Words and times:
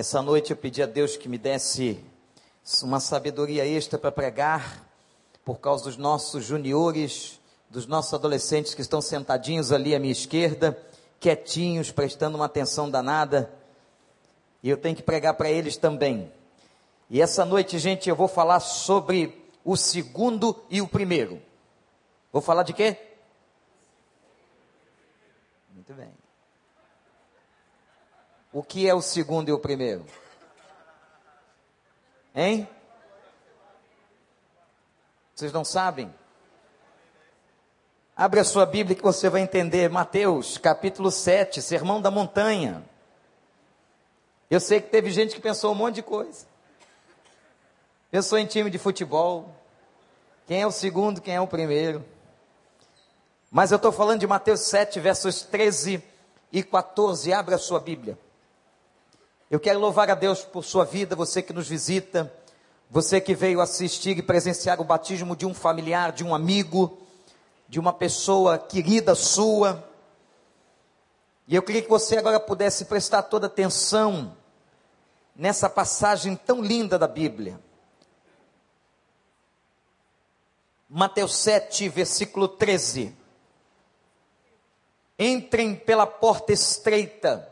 Essa 0.00 0.22
noite 0.22 0.50
eu 0.50 0.56
pedi 0.56 0.82
a 0.82 0.86
Deus 0.86 1.18
que 1.18 1.28
me 1.28 1.36
desse 1.36 2.02
uma 2.82 2.98
sabedoria 2.98 3.66
extra 3.66 3.98
para 3.98 4.10
pregar, 4.10 4.88
por 5.44 5.60
causa 5.60 5.84
dos 5.84 5.98
nossos 5.98 6.42
juniores, 6.42 7.38
dos 7.68 7.86
nossos 7.86 8.14
adolescentes 8.14 8.72
que 8.74 8.80
estão 8.80 9.02
sentadinhos 9.02 9.72
ali 9.72 9.94
à 9.94 9.98
minha 9.98 10.10
esquerda, 10.10 10.74
quietinhos, 11.20 11.92
prestando 11.92 12.38
uma 12.38 12.46
atenção 12.46 12.90
danada. 12.90 13.52
E 14.62 14.70
eu 14.70 14.78
tenho 14.78 14.96
que 14.96 15.02
pregar 15.02 15.34
para 15.34 15.50
eles 15.50 15.76
também. 15.76 16.32
E 17.10 17.20
essa 17.20 17.44
noite, 17.44 17.78
gente, 17.78 18.08
eu 18.08 18.16
vou 18.16 18.26
falar 18.26 18.60
sobre 18.60 19.38
o 19.62 19.76
segundo 19.76 20.64
e 20.70 20.80
o 20.80 20.88
primeiro. 20.88 21.42
Vou 22.32 22.40
falar 22.40 22.62
de 22.62 22.72
quê? 22.72 22.96
Muito 25.74 25.92
bem. 25.92 26.19
O 28.52 28.62
que 28.62 28.88
é 28.88 28.94
o 28.94 29.00
segundo 29.00 29.48
e 29.48 29.52
o 29.52 29.58
primeiro? 29.58 30.04
Hein? 32.34 32.68
Vocês 35.34 35.52
não 35.52 35.64
sabem? 35.64 36.12
Abre 38.16 38.40
a 38.40 38.44
sua 38.44 38.66
Bíblia 38.66 38.96
que 38.96 39.02
você 39.02 39.28
vai 39.28 39.40
entender. 39.40 39.88
Mateus, 39.88 40.58
capítulo 40.58 41.10
7, 41.10 41.62
Sermão 41.62 42.02
da 42.02 42.10
Montanha. 42.10 42.84
Eu 44.50 44.58
sei 44.58 44.80
que 44.80 44.90
teve 44.90 45.10
gente 45.10 45.34
que 45.34 45.40
pensou 45.40 45.72
um 45.72 45.76
monte 45.76 45.96
de 45.96 46.02
coisa. 46.02 46.44
Pensou 48.10 48.36
em 48.36 48.46
time 48.46 48.68
de 48.68 48.78
futebol. 48.78 49.54
Quem 50.46 50.60
é 50.60 50.66
o 50.66 50.72
segundo, 50.72 51.20
quem 51.20 51.36
é 51.36 51.40
o 51.40 51.46
primeiro. 51.46 52.04
Mas 53.48 53.70
eu 53.70 53.76
estou 53.76 53.92
falando 53.92 54.20
de 54.20 54.26
Mateus 54.26 54.60
7, 54.62 54.98
versos 54.98 55.42
13 55.42 56.02
e 56.52 56.64
14. 56.64 57.32
Abra 57.32 57.54
a 57.54 57.58
sua 57.58 57.78
Bíblia. 57.78 58.18
Eu 59.50 59.58
quero 59.58 59.80
louvar 59.80 60.08
a 60.08 60.14
Deus 60.14 60.44
por 60.44 60.62
sua 60.62 60.84
vida, 60.84 61.16
você 61.16 61.42
que 61.42 61.52
nos 61.52 61.66
visita, 61.66 62.32
você 62.88 63.20
que 63.20 63.34
veio 63.34 63.60
assistir 63.60 64.16
e 64.16 64.22
presenciar 64.22 64.80
o 64.80 64.84
batismo 64.84 65.34
de 65.34 65.44
um 65.44 65.52
familiar, 65.52 66.12
de 66.12 66.22
um 66.22 66.32
amigo, 66.32 66.96
de 67.68 67.80
uma 67.80 67.92
pessoa 67.92 68.56
querida 68.56 69.12
sua. 69.16 69.84
E 71.48 71.56
eu 71.56 71.64
queria 71.64 71.82
que 71.82 71.88
você 71.88 72.16
agora 72.16 72.38
pudesse 72.38 72.84
prestar 72.84 73.24
toda 73.24 73.48
atenção 73.48 74.36
nessa 75.34 75.68
passagem 75.68 76.36
tão 76.36 76.62
linda 76.62 76.96
da 76.96 77.08
Bíblia. 77.08 77.58
Mateus 80.88 81.34
7, 81.34 81.88
versículo 81.88 82.46
13. 82.46 83.16
Entrem 85.18 85.74
pela 85.74 86.06
porta 86.06 86.52
estreita 86.52 87.49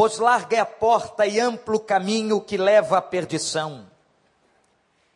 pois 0.00 0.16
larga 0.16 0.56
é 0.56 0.60
a 0.60 0.64
porta 0.64 1.26
e 1.26 1.38
amplo 1.38 1.78
caminho 1.78 2.40
que 2.40 2.56
leva 2.56 2.96
à 2.96 3.02
perdição. 3.02 3.84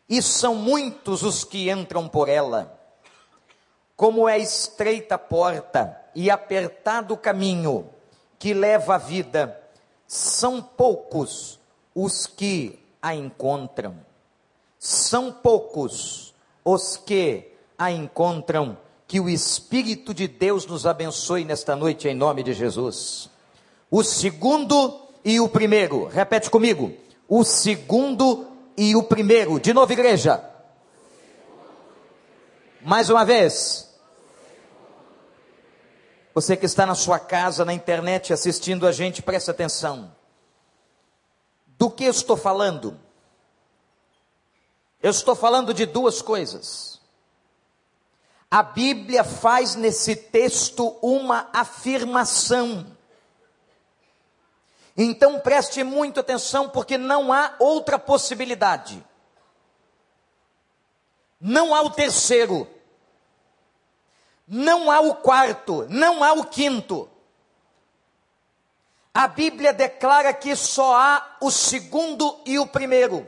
E 0.07 0.21
são 0.21 0.55
muitos 0.55 1.23
os 1.23 1.43
que 1.43 1.71
entram 1.71 2.07
por 2.07 2.29
ela. 2.29 2.79
Como 3.97 4.29
é 4.29 4.39
estreita 4.39 5.15
a 5.15 5.19
porta 5.19 5.99
e 6.15 6.31
apertado 6.31 7.15
o 7.15 7.17
caminho 7.17 7.89
que 8.39 8.53
leva 8.53 8.97
à 8.97 8.99
vida, 8.99 9.59
são 10.07 10.61
poucos 10.61 11.59
os 11.95 12.27
que 12.27 12.79
a 13.01 13.15
encontram. 13.15 13.97
São 14.79 15.33
poucos 15.33 16.35
os 16.63 16.99
que 16.99 17.57
a 17.79 17.91
encontram. 17.91 18.77
Que 19.09 19.19
o 19.19 19.31
Espírito 19.31 20.13
de 20.13 20.29
Deus 20.29 20.67
nos 20.67 20.85
abençoe 20.85 21.43
nesta 21.43 21.75
noite 21.75 22.07
em 22.07 22.15
nome 22.15 22.43
de 22.43 22.53
Jesus 22.53 23.33
o 23.97 24.03
segundo 24.03 25.01
e 25.25 25.39
o 25.39 25.49
primeiro. 25.49 26.07
Repete 26.07 26.51
comigo. 26.51 26.93
O 27.29 27.45
segundo 27.45 28.45
e 28.77 28.97
o 28.97 29.05
primeiro. 29.05 29.61
De 29.61 29.73
novo, 29.73 29.93
igreja. 29.93 30.45
Mais 32.83 33.09
uma 33.09 33.25
vez. 33.25 33.89
Você 36.35 36.57
que 36.57 36.67
está 36.67 36.85
na 36.85 36.97
sua 36.97 37.21
casa, 37.21 37.65
na 37.65 37.73
internet, 37.73 38.33
assistindo 38.33 38.85
a 38.85 38.91
gente, 38.91 39.23
preste 39.23 39.49
atenção. 39.49 40.13
Do 41.79 41.89
que 41.89 42.03
eu 42.03 42.11
estou 42.11 42.37
falando? 42.37 42.99
Eu 45.01 45.13
estou 45.13 45.37
falando 45.37 45.73
de 45.73 45.87
duas 45.87 46.21
coisas. 46.21 47.01
A 48.51 48.61
Bíblia 48.61 49.23
faz 49.23 49.77
nesse 49.77 50.17
texto 50.17 50.97
uma 51.01 51.49
afirmação. 51.53 52.93
Então 54.97 55.41
preste 55.41 55.83
muito 55.83 56.21
atenção, 56.21 56.69
porque 56.69 56.97
não 56.97 57.33
há 57.33 57.55
outra 57.59 57.99
possibilidade. 57.99 59.05
Não 61.41 61.75
há 61.75 61.83
o 61.83 61.91
terceiro. 61.91 62.69
Não 64.47 64.91
há 64.91 65.01
o 65.01 65.17
quarto. 65.17 65.87
Não 65.91 66.23
há 66.23 66.33
o 66.33 66.45
quinto. 66.45 67.09
A 69.13 69.29
Bíblia 69.29 69.73
declara 69.73 70.33
que 70.33 70.55
só 70.57 70.97
há 70.97 71.37
o 71.41 71.51
segundo 71.51 72.41
e 72.45 72.59
o 72.59 72.67
primeiro. 72.67 73.27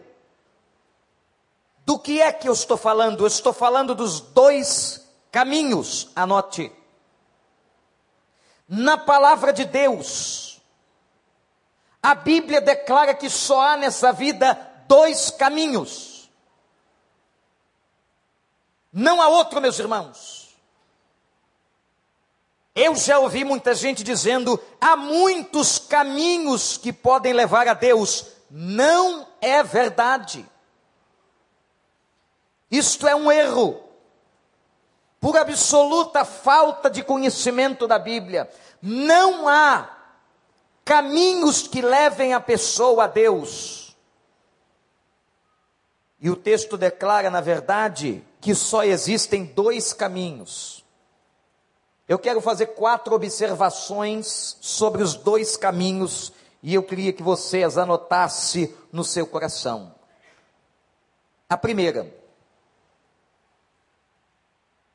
Do 1.84 1.99
que 1.99 2.21
é 2.21 2.32
que 2.32 2.49
eu 2.49 2.53
estou 2.53 2.76
falando? 2.76 3.22
Eu 3.22 3.28
estou 3.28 3.53
falando 3.53 3.94
dos 3.94 4.21
dois 4.21 5.06
caminhos. 5.31 6.10
Anote. 6.16 6.72
Na 8.69 8.99
palavra 8.99 9.53
de 9.53 9.65
Deus, 9.65 10.46
a 12.06 12.15
Bíblia 12.15 12.61
declara 12.61 13.12
que 13.12 13.28
só 13.28 13.61
há 13.61 13.77
nessa 13.77 14.12
vida 14.12 14.56
dois 14.87 15.28
caminhos. 15.28 16.31
Não 18.93 19.21
há 19.21 19.27
outro, 19.27 19.61
meus 19.61 19.77
irmãos. 19.81 20.56
Eu 22.77 22.94
já 22.94 23.19
ouvi 23.19 23.43
muita 23.43 23.75
gente 23.75 24.05
dizendo: 24.05 24.62
há 24.81 24.94
muitos 24.97 25.81
caminhos 25.81 26.78
que 26.78 26.93
podem 26.93 27.33
levar 27.33 27.67
a 27.67 27.75
Deus. 27.75 28.27
Não 28.49 29.27
é 29.41 29.65
verdade. 29.65 30.49
Isto 32.71 33.09
é 33.09 33.17
um 33.17 33.33
erro, 33.33 33.83
por 35.21 35.37
absoluta 35.37 36.25
falta 36.25 36.88
de 36.88 37.03
conhecimento 37.03 37.88
da 37.88 37.99
Bíblia. 37.99 38.49
Não 38.81 39.49
há 39.49 39.96
caminhos 40.87 41.67
que 41.67 41.83
levem 41.83 42.33
a 42.33 42.41
pessoa 42.41 43.05
a 43.05 43.07
Deus. 43.09 43.97
E 46.21 46.31
o 46.31 46.37
texto 46.37 46.79
declara, 46.79 47.29
na 47.29 47.41
verdade, 47.41 48.25
que 48.41 48.55
só 48.55 48.85
existem 48.85 49.45
dois 49.45 49.93
caminhos. 49.93 50.85
Eu 52.09 52.21
quero 52.21 52.41
fazer 52.41 52.69
quatro 52.69 53.17
observações 53.17 54.57
sobre 54.61 55.03
os 55.03 55.15
dois 55.15 55.57
caminhos 55.57 56.33
e 56.63 56.73
eu 56.73 56.85
queria 56.85 57.13
que 57.13 57.23
você 57.23 57.65
as 57.65 57.77
anotasse 57.77 58.73
no 58.93 59.03
seu 59.03 59.27
coração. 59.27 59.93
A 61.49 61.57
primeira. 61.57 62.15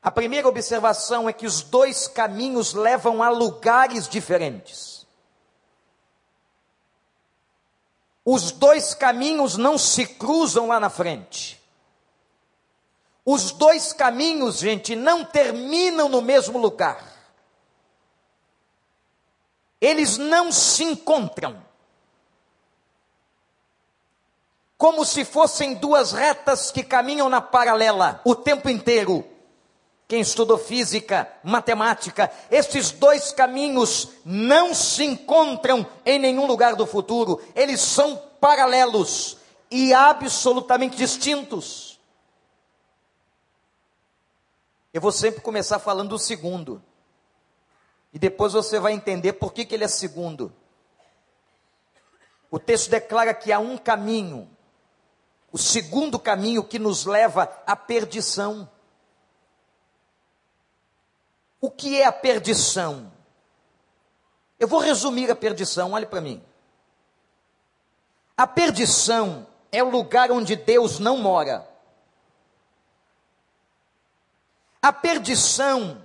A 0.02 0.10
primeira 0.10 0.48
observação 0.48 1.28
é 1.28 1.34
que 1.34 1.46
os 1.46 1.60
dois 1.60 2.08
caminhos 2.08 2.72
levam 2.72 3.22
a 3.22 3.28
lugares 3.28 4.08
diferentes. 4.08 5.01
Os 8.24 8.52
dois 8.52 8.94
caminhos 8.94 9.56
não 9.56 9.76
se 9.76 10.06
cruzam 10.06 10.68
lá 10.68 10.78
na 10.78 10.88
frente. 10.88 11.60
Os 13.24 13.52
dois 13.52 13.92
caminhos, 13.92 14.58
gente, 14.58 14.94
não 14.96 15.24
terminam 15.24 16.08
no 16.08 16.22
mesmo 16.22 16.58
lugar. 16.58 17.12
Eles 19.80 20.16
não 20.16 20.52
se 20.52 20.84
encontram. 20.84 21.64
Como 24.76 25.04
se 25.04 25.24
fossem 25.24 25.74
duas 25.74 26.12
retas 26.12 26.70
que 26.70 26.82
caminham 26.82 27.28
na 27.28 27.40
paralela 27.40 28.20
o 28.24 28.34
tempo 28.34 28.68
inteiro 28.68 29.31
quem 30.12 30.20
estudou 30.20 30.58
física, 30.58 31.26
matemática, 31.42 32.30
esses 32.50 32.90
dois 32.90 33.32
caminhos 33.32 34.10
não 34.26 34.74
se 34.74 35.02
encontram 35.02 35.86
em 36.04 36.18
nenhum 36.18 36.44
lugar 36.44 36.76
do 36.76 36.86
futuro, 36.86 37.40
eles 37.54 37.80
são 37.80 38.18
paralelos 38.38 39.38
e 39.70 39.94
absolutamente 39.94 40.98
distintos. 40.98 41.98
Eu 44.92 45.00
vou 45.00 45.10
sempre 45.10 45.40
começar 45.40 45.78
falando 45.78 46.10
do 46.10 46.18
segundo, 46.18 46.82
e 48.12 48.18
depois 48.18 48.52
você 48.52 48.78
vai 48.78 48.92
entender 48.92 49.32
por 49.32 49.50
que, 49.50 49.64
que 49.64 49.74
ele 49.74 49.84
é 49.84 49.88
segundo. 49.88 50.52
O 52.50 52.58
texto 52.58 52.90
declara 52.90 53.32
que 53.32 53.50
há 53.50 53.58
um 53.58 53.78
caminho, 53.78 54.46
o 55.50 55.56
segundo 55.56 56.18
caminho 56.18 56.62
que 56.62 56.78
nos 56.78 57.06
leva 57.06 57.50
à 57.66 57.74
perdição. 57.74 58.68
O 61.62 61.70
que 61.70 62.00
é 62.00 62.04
a 62.04 62.12
perdição? 62.12 63.12
Eu 64.58 64.66
vou 64.66 64.80
resumir 64.80 65.30
a 65.30 65.36
perdição, 65.36 65.92
olhe 65.92 66.06
para 66.06 66.20
mim. 66.20 66.42
A 68.36 68.48
perdição 68.48 69.46
é 69.70 69.80
o 69.80 69.88
lugar 69.88 70.32
onde 70.32 70.56
Deus 70.56 70.98
não 70.98 71.16
mora. 71.18 71.64
A 74.82 74.92
perdição 74.92 76.02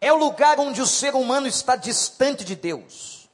é 0.00 0.10
o 0.10 0.16
lugar 0.16 0.58
onde 0.58 0.80
o 0.80 0.86
ser 0.86 1.14
humano 1.14 1.46
está 1.46 1.76
distante 1.76 2.42
de 2.42 2.56
Deus. 2.56 3.28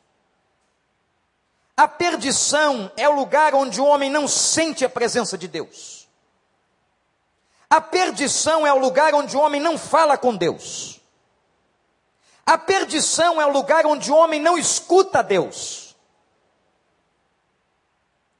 A 1.76 1.86
perdição 1.86 2.90
é 2.96 3.08
o 3.08 3.14
lugar 3.14 3.54
onde 3.54 3.80
o 3.80 3.84
homem 3.84 4.10
não 4.10 4.26
sente 4.26 4.84
a 4.84 4.90
presença 4.90 5.38
de 5.38 5.46
Deus. 5.46 6.01
A 7.72 7.80
perdição 7.80 8.66
é 8.66 8.72
o 8.74 8.78
lugar 8.78 9.14
onde 9.14 9.34
o 9.34 9.40
homem 9.40 9.58
não 9.58 9.78
fala 9.78 10.18
com 10.18 10.36
Deus. 10.36 11.00
A 12.44 12.58
perdição 12.58 13.40
é 13.40 13.46
o 13.46 13.50
lugar 13.50 13.86
onde 13.86 14.12
o 14.12 14.14
homem 14.14 14.38
não 14.38 14.58
escuta 14.58 15.22
Deus. 15.22 15.96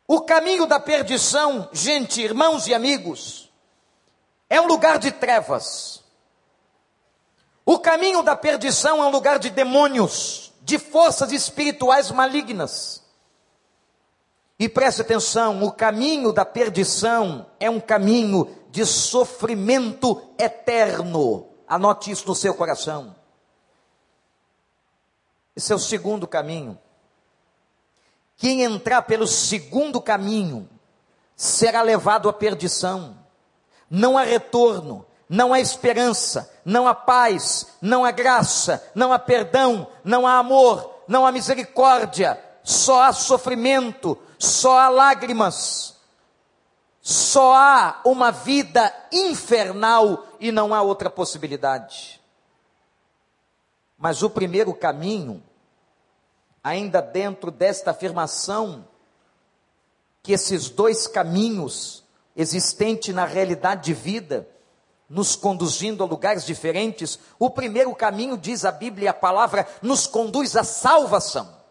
O 0.06 0.20
caminho 0.20 0.66
da 0.66 0.78
perdição, 0.78 1.66
gente, 1.72 2.20
irmãos 2.20 2.66
e 2.66 2.74
amigos, 2.74 3.50
é 4.50 4.60
um 4.60 4.66
lugar 4.66 4.98
de 4.98 5.10
trevas. 5.10 6.04
O 7.64 7.78
caminho 7.78 8.22
da 8.22 8.36
perdição 8.36 9.02
é 9.02 9.06
um 9.06 9.10
lugar 9.10 9.38
de 9.38 9.48
demônios, 9.48 10.52
de 10.60 10.78
forças 10.78 11.32
espirituais 11.32 12.10
malignas. 12.10 13.02
E 14.58 14.68
preste 14.68 15.00
atenção: 15.00 15.64
o 15.64 15.72
caminho 15.72 16.34
da 16.34 16.44
perdição 16.44 17.46
é 17.58 17.70
um 17.70 17.80
caminho 17.80 18.61
de 18.72 18.86
sofrimento 18.86 20.32
eterno. 20.38 21.46
Anote 21.68 22.10
isso 22.10 22.26
no 22.26 22.34
seu 22.34 22.54
coração. 22.54 23.14
Esse 25.54 25.72
é 25.72 25.76
o 25.76 25.78
segundo 25.78 26.26
caminho. 26.26 26.78
Quem 28.38 28.62
entrar 28.62 29.02
pelo 29.02 29.26
segundo 29.26 30.00
caminho 30.00 30.66
será 31.36 31.82
levado 31.82 32.30
à 32.30 32.32
perdição. 32.32 33.14
Não 33.90 34.16
há 34.16 34.22
retorno, 34.22 35.04
não 35.28 35.52
há 35.52 35.60
esperança, 35.60 36.50
não 36.64 36.88
há 36.88 36.94
paz, 36.94 37.66
não 37.80 38.06
há 38.06 38.10
graça, 38.10 38.82
não 38.94 39.12
há 39.12 39.18
perdão, 39.18 39.86
não 40.02 40.26
há 40.26 40.38
amor, 40.38 41.02
não 41.06 41.26
há 41.26 41.30
misericórdia, 41.30 42.42
só 42.64 43.02
há 43.02 43.12
sofrimento, 43.12 44.18
só 44.38 44.78
há 44.78 44.88
lágrimas, 44.88 45.91
só 47.02 47.52
há 47.56 48.00
uma 48.04 48.30
vida 48.30 48.94
infernal 49.10 50.24
e 50.38 50.52
não 50.52 50.72
há 50.72 50.80
outra 50.80 51.10
possibilidade. 51.10 52.22
Mas 53.98 54.22
o 54.22 54.30
primeiro 54.30 54.72
caminho, 54.72 55.42
ainda 56.62 57.02
dentro 57.02 57.50
desta 57.50 57.90
afirmação, 57.90 58.86
que 60.22 60.32
esses 60.32 60.70
dois 60.70 61.08
caminhos 61.08 62.04
existentes 62.36 63.12
na 63.12 63.24
realidade 63.24 63.86
de 63.86 63.94
vida, 63.94 64.48
nos 65.08 65.34
conduzindo 65.34 66.04
a 66.04 66.06
lugares 66.06 66.46
diferentes, 66.46 67.18
o 67.36 67.50
primeiro 67.50 67.92
caminho, 67.96 68.38
diz 68.38 68.64
a 68.64 68.70
Bíblia, 68.70 69.10
a 69.10 69.14
palavra, 69.14 69.66
nos 69.82 70.06
conduz 70.06 70.56
à 70.56 70.62
salvação. 70.62 71.61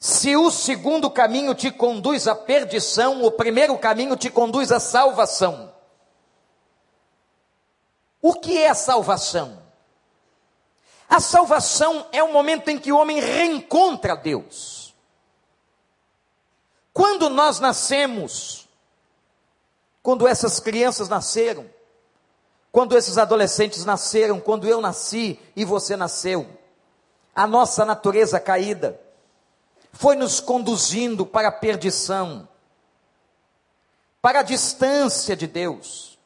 Se 0.00 0.36
o 0.36 0.50
segundo 0.50 1.10
caminho 1.10 1.54
te 1.54 1.70
conduz 1.72 2.28
à 2.28 2.34
perdição, 2.34 3.24
o 3.24 3.32
primeiro 3.32 3.76
caminho 3.76 4.16
te 4.16 4.30
conduz 4.30 4.70
à 4.70 4.78
salvação. 4.78 5.74
O 8.22 8.34
que 8.34 8.58
é 8.58 8.68
a 8.68 8.74
salvação? 8.74 9.60
A 11.08 11.20
salvação 11.20 12.06
é 12.12 12.22
o 12.22 12.32
momento 12.32 12.68
em 12.68 12.78
que 12.78 12.92
o 12.92 12.98
homem 12.98 13.18
reencontra 13.18 14.14
Deus. 14.14 14.94
Quando 16.92 17.28
nós 17.28 17.58
nascemos, 17.58 18.68
quando 20.02 20.28
essas 20.28 20.60
crianças 20.60 21.08
nasceram, 21.08 21.68
quando 22.70 22.96
esses 22.96 23.18
adolescentes 23.18 23.84
nasceram, 23.84 24.38
quando 24.38 24.68
eu 24.68 24.80
nasci 24.80 25.40
e 25.56 25.64
você 25.64 25.96
nasceu, 25.96 26.46
a 27.34 27.46
nossa 27.46 27.84
natureza 27.84 28.38
caída 28.38 29.07
foi 29.92 30.16
nos 30.16 30.40
conduzindo 30.40 31.26
para 31.26 31.48
a 31.48 31.52
perdição, 31.52 32.48
para 34.20 34.40
a 34.40 34.42
distância 34.42 35.36
de 35.36 35.46
Deus. 35.46 36.18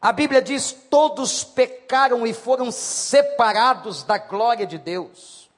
A 0.00 0.12
Bíblia 0.12 0.40
diz: 0.40 0.74
todos 0.88 1.42
pecaram 1.42 2.26
e 2.26 2.32
foram 2.32 2.70
separados 2.70 4.02
da 4.02 4.18
glória 4.18 4.66
de 4.66 4.78
Deus. 4.78 5.48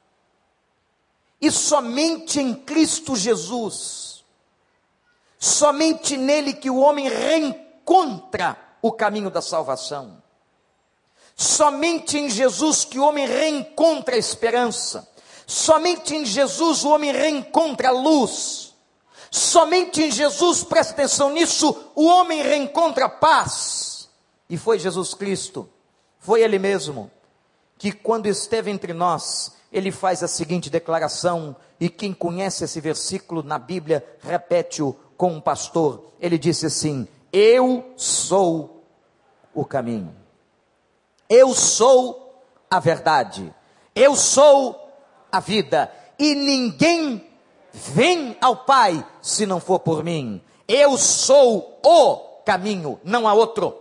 E 1.41 1.51
somente 1.51 2.39
em 2.39 2.55
Cristo 2.55 3.17
Jesus, 3.17 4.25
somente 5.39 6.17
nele 6.17 6.53
que 6.53 6.69
o 6.69 6.79
homem 6.79 7.09
reencontra 7.09 8.59
o 8.83 8.93
caminho 8.93 9.31
da 9.31 9.41
salvação. 9.41 10.23
Somente 11.35 12.19
em 12.19 12.29
Jesus 12.29 12.85
que 12.85 12.99
o 12.99 13.05
homem 13.05 13.27
reencontra 13.27 14.15
a 14.15 14.19
esperança. 14.19 15.10
Somente 15.51 16.15
em 16.15 16.25
Jesus 16.25 16.85
o 16.85 16.91
homem 16.91 17.11
reencontra 17.11 17.89
a 17.89 17.91
luz. 17.91 18.73
Somente 19.33 20.01
em 20.01 20.09
Jesus, 20.09 20.63
presta 20.63 20.93
atenção 20.93 21.33
nisso, 21.33 21.91
o 21.97 22.07
homem 22.07 22.41
reencontra 22.41 23.07
a 23.07 23.09
paz. 23.09 24.09
E 24.49 24.57
foi 24.57 24.79
Jesus 24.79 25.13
Cristo, 25.13 25.69
foi 26.21 26.41
Ele 26.43 26.57
mesmo, 26.57 27.11
que 27.77 27.91
quando 27.91 28.27
esteve 28.27 28.71
entre 28.71 28.93
nós, 28.93 29.57
ele 29.73 29.91
faz 29.91 30.23
a 30.23 30.29
seguinte 30.29 30.71
declaração, 30.71 31.57
e 31.81 31.89
quem 31.89 32.13
conhece 32.13 32.63
esse 32.63 32.81
versículo 32.81 33.43
na 33.43 33.59
Bíblia, 33.59 34.07
repete-o 34.21 34.95
com 35.17 35.33
um 35.33 35.41
pastor. 35.41 36.13
Ele 36.21 36.39
disse 36.39 36.67
assim: 36.67 37.09
Eu 37.33 37.93
sou 37.97 38.85
o 39.53 39.65
caminho, 39.65 40.15
eu 41.29 41.53
sou 41.55 42.41
a 42.71 42.79
verdade, 42.79 43.53
eu 43.97 44.15
sou 44.15 44.80
a 45.31 45.41
vida, 45.41 45.93
e 46.19 46.35
ninguém 46.35 47.27
vem 47.73 48.37
ao 48.41 48.57
Pai 48.57 49.05
se 49.23 49.47
não 49.47 49.61
for 49.61 49.81
por 49.81 50.05
mim. 50.05 50.43
Eu 50.67 50.97
sou 50.97 51.81
o 51.83 52.17
caminho, 52.45 53.01
não 53.05 53.27
há 53.27 53.35
outro. 53.35 53.81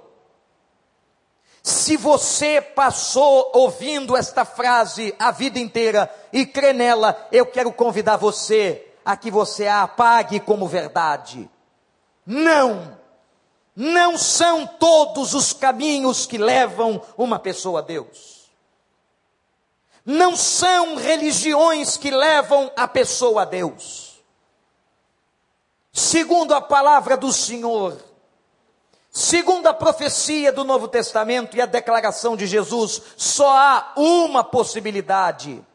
Se 1.62 1.98
você 1.98 2.62
passou 2.62 3.52
ouvindo 3.54 4.16
esta 4.16 4.46
frase 4.46 5.14
a 5.20 5.30
vida 5.32 5.60
inteira 5.60 6.14
e 6.32 6.46
crê 6.46 6.74
nela, 6.74 7.28
eu 7.32 7.46
quero 7.46 7.72
convidar 7.72 8.18
você 8.18 8.88
a 9.04 9.18
que 9.18 9.30
você 9.30 9.68
a 9.68 9.84
apague 9.84 10.40
como 10.40 10.68
verdade. 10.68 11.50
Não! 12.26 12.98
Não 13.76 14.18
são 14.18 14.68
todos 14.68 15.34
os 15.34 15.54
caminhos 15.54 16.26
que 16.26 16.38
levam 16.38 17.02
uma 17.18 17.40
pessoa 17.40 17.80
a 17.80 17.82
Deus. 17.82 18.39
Não 20.12 20.36
são 20.36 20.96
religiões 20.96 21.96
que 21.96 22.10
levam 22.10 22.72
a 22.76 22.88
pessoa 22.88 23.44
a 23.44 23.46
Deus. 23.46 24.20
Segundo 25.94 26.56
a 26.56 26.60
palavra 26.60 27.16
do 27.16 27.32
Senhor, 27.32 27.96
Segundo 29.12 29.66
a 29.68 29.74
profecia 29.74 30.52
do 30.52 30.64
Novo 30.64 30.88
Testamento 30.88 31.58
e 31.58 31.62
a 31.62 31.66
declaração 31.66 32.36
de 32.36 32.46
Jesus, 32.46 33.02
só 33.18 33.50
há 33.50 33.94
uma 33.98 34.44
possibilidade. 34.44 35.66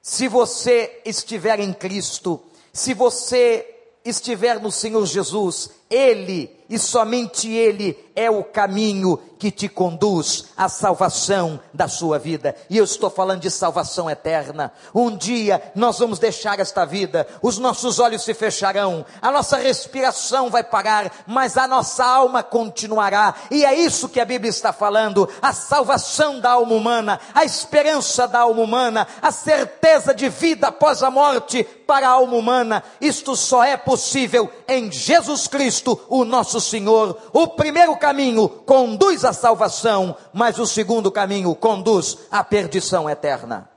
Se 0.00 0.26
você 0.26 1.00
estiver 1.04 1.60
em 1.60 1.72
Cristo, 1.72 2.42
se 2.72 2.94
você 2.94 3.72
estiver 4.04 4.60
no 4.60 4.72
Senhor 4.72 5.06
Jesus, 5.06 5.70
Ele 5.92 6.50
e 6.70 6.78
somente 6.78 7.50
Ele 7.50 7.98
é 8.16 8.30
o 8.30 8.42
caminho 8.42 9.20
que 9.42 9.50
te 9.50 9.68
conduz 9.68 10.44
à 10.56 10.68
salvação 10.68 11.58
da 11.74 11.88
sua 11.88 12.16
vida. 12.16 12.54
E 12.70 12.78
eu 12.78 12.84
estou 12.84 13.10
falando 13.10 13.40
de 13.40 13.50
salvação 13.50 14.08
eterna. 14.08 14.72
Um 14.94 15.16
dia 15.16 15.60
nós 15.74 15.98
vamos 15.98 16.20
deixar 16.20 16.60
esta 16.60 16.84
vida, 16.84 17.26
os 17.42 17.58
nossos 17.58 17.98
olhos 17.98 18.22
se 18.22 18.34
fecharão, 18.34 19.04
a 19.20 19.32
nossa 19.32 19.56
respiração 19.56 20.48
vai 20.48 20.62
parar, 20.62 21.24
mas 21.26 21.56
a 21.56 21.66
nossa 21.66 22.04
alma 22.04 22.44
continuará. 22.44 23.34
E 23.50 23.64
é 23.64 23.74
isso 23.74 24.08
que 24.08 24.20
a 24.20 24.24
Bíblia 24.24 24.50
está 24.50 24.72
falando: 24.72 25.28
a 25.42 25.52
salvação 25.52 26.38
da 26.38 26.52
alma 26.52 26.74
humana, 26.74 27.18
a 27.34 27.44
esperança 27.44 28.28
da 28.28 28.42
alma 28.42 28.62
humana, 28.62 29.08
a 29.20 29.32
certeza 29.32 30.14
de 30.14 30.28
vida 30.28 30.68
após 30.68 31.02
a 31.02 31.10
morte 31.10 31.64
para 31.64 32.06
a 32.06 32.12
alma 32.12 32.36
humana. 32.36 32.84
Isto 33.00 33.34
só 33.34 33.64
é 33.64 33.76
possível 33.76 34.48
em 34.68 34.90
Jesus 34.92 35.48
Cristo, 35.48 35.81
o 36.08 36.24
nosso 36.24 36.60
Senhor. 36.60 37.18
O 37.32 37.48
primeiro 37.48 37.96
caminho 37.96 38.48
conduz 38.48 39.24
à 39.24 39.32
salvação, 39.32 40.16
mas 40.32 40.58
o 40.58 40.66
segundo 40.66 41.10
caminho 41.10 41.54
conduz 41.54 42.18
à 42.30 42.44
perdição 42.44 43.08
eterna. 43.08 43.70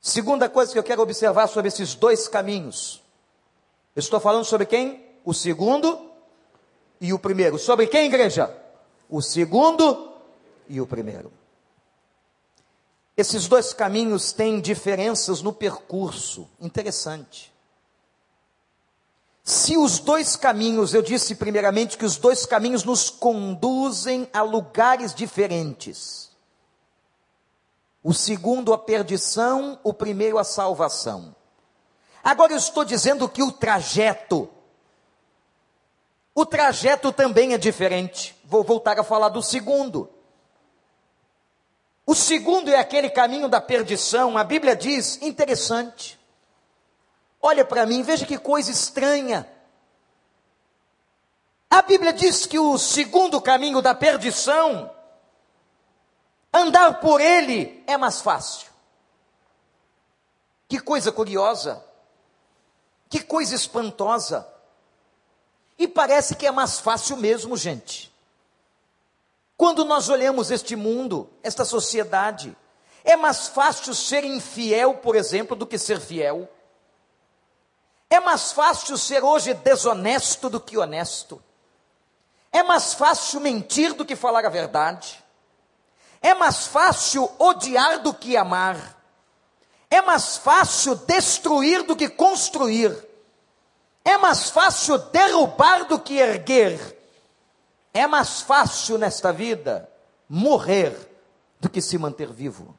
Segunda 0.00 0.48
coisa 0.48 0.72
que 0.72 0.78
eu 0.78 0.82
quero 0.82 1.02
observar 1.02 1.46
sobre 1.46 1.68
esses 1.68 1.94
dois 1.94 2.26
caminhos. 2.26 3.02
estou 3.94 4.18
falando 4.18 4.44
sobre 4.44 4.66
quem? 4.66 5.04
O 5.24 5.34
segundo 5.34 6.10
e 7.00 7.12
o 7.12 7.18
primeiro. 7.18 7.58
Sobre 7.58 7.86
quem, 7.86 8.06
igreja? 8.06 8.54
O 9.08 9.20
segundo 9.20 10.12
e 10.68 10.80
o 10.80 10.86
primeiro. 10.86 11.30
Esses 13.16 13.46
dois 13.46 13.74
caminhos 13.74 14.32
têm 14.32 14.60
diferenças 14.60 15.42
no 15.42 15.52
percurso. 15.52 16.48
Interessante. 16.58 17.49
Se 19.42 19.76
os 19.76 19.98
dois 19.98 20.36
caminhos, 20.36 20.94
eu 20.94 21.02
disse 21.02 21.34
primeiramente 21.34 21.96
que 21.96 22.04
os 22.04 22.16
dois 22.16 22.44
caminhos 22.44 22.84
nos 22.84 23.08
conduzem 23.08 24.28
a 24.32 24.42
lugares 24.42 25.14
diferentes. 25.14 26.30
O 28.02 28.14
segundo 28.14 28.72
a 28.72 28.78
perdição, 28.78 29.78
o 29.82 29.92
primeiro 29.92 30.38
a 30.38 30.44
salvação. 30.44 31.34
Agora 32.22 32.52
eu 32.52 32.58
estou 32.58 32.84
dizendo 32.84 33.28
que 33.28 33.42
o 33.42 33.50
trajeto, 33.50 34.48
o 36.34 36.44
trajeto 36.44 37.10
também 37.12 37.54
é 37.54 37.58
diferente. 37.58 38.38
Vou 38.44 38.62
voltar 38.62 38.98
a 39.00 39.04
falar 39.04 39.30
do 39.30 39.42
segundo. 39.42 40.08
O 42.06 42.14
segundo 42.14 42.70
é 42.70 42.78
aquele 42.78 43.08
caminho 43.08 43.48
da 43.48 43.60
perdição. 43.60 44.36
A 44.36 44.44
Bíblia 44.44 44.76
diz, 44.76 45.20
interessante. 45.22 46.19
Olha 47.40 47.64
para 47.64 47.86
mim, 47.86 48.02
veja 48.02 48.26
que 48.26 48.38
coisa 48.38 48.70
estranha. 48.70 49.50
A 51.70 51.82
Bíblia 51.82 52.12
diz 52.12 52.46
que 52.46 52.58
o 52.58 52.76
segundo 52.76 53.40
caminho 53.40 53.80
da 53.80 53.94
perdição, 53.94 54.90
andar 56.52 57.00
por 57.00 57.20
ele 57.20 57.82
é 57.86 57.96
mais 57.96 58.20
fácil. 58.20 58.68
Que 60.68 60.78
coisa 60.80 61.10
curiosa. 61.10 61.84
Que 63.08 63.20
coisa 63.20 63.54
espantosa. 63.54 64.46
E 65.78 65.88
parece 65.88 66.34
que 66.34 66.46
é 66.46 66.50
mais 66.50 66.78
fácil 66.78 67.16
mesmo, 67.16 67.56
gente. 67.56 68.12
Quando 69.56 69.84
nós 69.84 70.08
olhamos 70.08 70.50
este 70.50 70.76
mundo, 70.76 71.28
esta 71.42 71.64
sociedade, 71.64 72.56
é 73.04 73.16
mais 73.16 73.48
fácil 73.48 73.94
ser 73.94 74.24
infiel, 74.24 74.94
por 74.94 75.16
exemplo, 75.16 75.56
do 75.56 75.66
que 75.66 75.78
ser 75.78 76.00
fiel. 76.00 76.48
É 78.10 78.18
mais 78.18 78.50
fácil 78.50 78.98
ser 78.98 79.22
hoje 79.22 79.54
desonesto 79.54 80.50
do 80.50 80.60
que 80.60 80.76
honesto. 80.76 81.40
É 82.50 82.60
mais 82.60 82.92
fácil 82.92 83.38
mentir 83.40 83.94
do 83.94 84.04
que 84.04 84.16
falar 84.16 84.44
a 84.44 84.48
verdade. 84.48 85.24
É 86.20 86.34
mais 86.34 86.66
fácil 86.66 87.30
odiar 87.38 88.02
do 88.02 88.12
que 88.12 88.36
amar. 88.36 88.98
É 89.88 90.02
mais 90.02 90.36
fácil 90.36 90.96
destruir 90.96 91.84
do 91.84 91.94
que 91.94 92.08
construir. 92.08 93.08
É 94.04 94.16
mais 94.16 94.50
fácil 94.50 94.98
derrubar 94.98 95.84
do 95.84 95.98
que 95.98 96.18
erguer. 96.18 96.98
É 97.94 98.08
mais 98.08 98.40
fácil 98.40 98.98
nesta 98.98 99.32
vida 99.32 99.88
morrer 100.28 100.96
do 101.60 101.68
que 101.68 101.80
se 101.80 101.96
manter 101.96 102.32
vivo. 102.32 102.76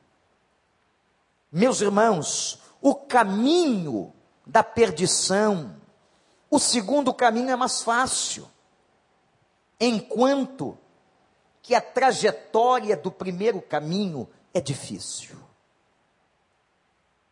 Meus 1.49 1.79
irmãos, 1.79 2.59
o 2.81 2.95
caminho 2.95 4.13
da 4.45 4.63
perdição, 4.63 5.75
o 6.49 6.59
segundo 6.59 7.13
caminho 7.13 7.49
é 7.49 7.55
mais 7.55 7.81
fácil. 7.81 8.47
Enquanto 9.79 10.77
que 11.61 11.75
a 11.75 11.81
trajetória 11.81 12.97
do 12.97 13.11
primeiro 13.11 13.61
caminho 13.61 14.27
é 14.53 14.59
difícil. 14.59 15.37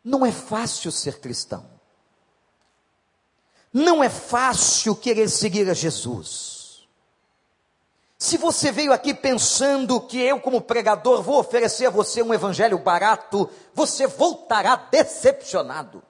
Não 0.04 0.26
é 0.26 0.32
fácil 0.32 0.92
ser 0.92 1.20
cristão. 1.20 1.66
Não 3.74 4.04
é 4.04 4.10
fácil 4.10 4.96
querer 4.96 5.30
seguir 5.30 5.70
a 5.70 5.74
Jesus. 5.74 6.88
Se 8.18 8.38
você 8.38 8.72
veio 8.72 8.92
aqui 8.92 9.14
pensando 9.14 10.02
que 10.02 10.20
eu, 10.20 10.40
como 10.42 10.62
pregador, 10.62 11.22
vou 11.22 11.40
oferecer 11.40 11.86
a 11.86 11.92
você 11.92 12.22
um 12.22 12.34
evangelho 12.34 12.78
barato, 12.78 13.50
você 13.74 14.08
voltará 14.08 14.76
decepcionado. 14.76 16.04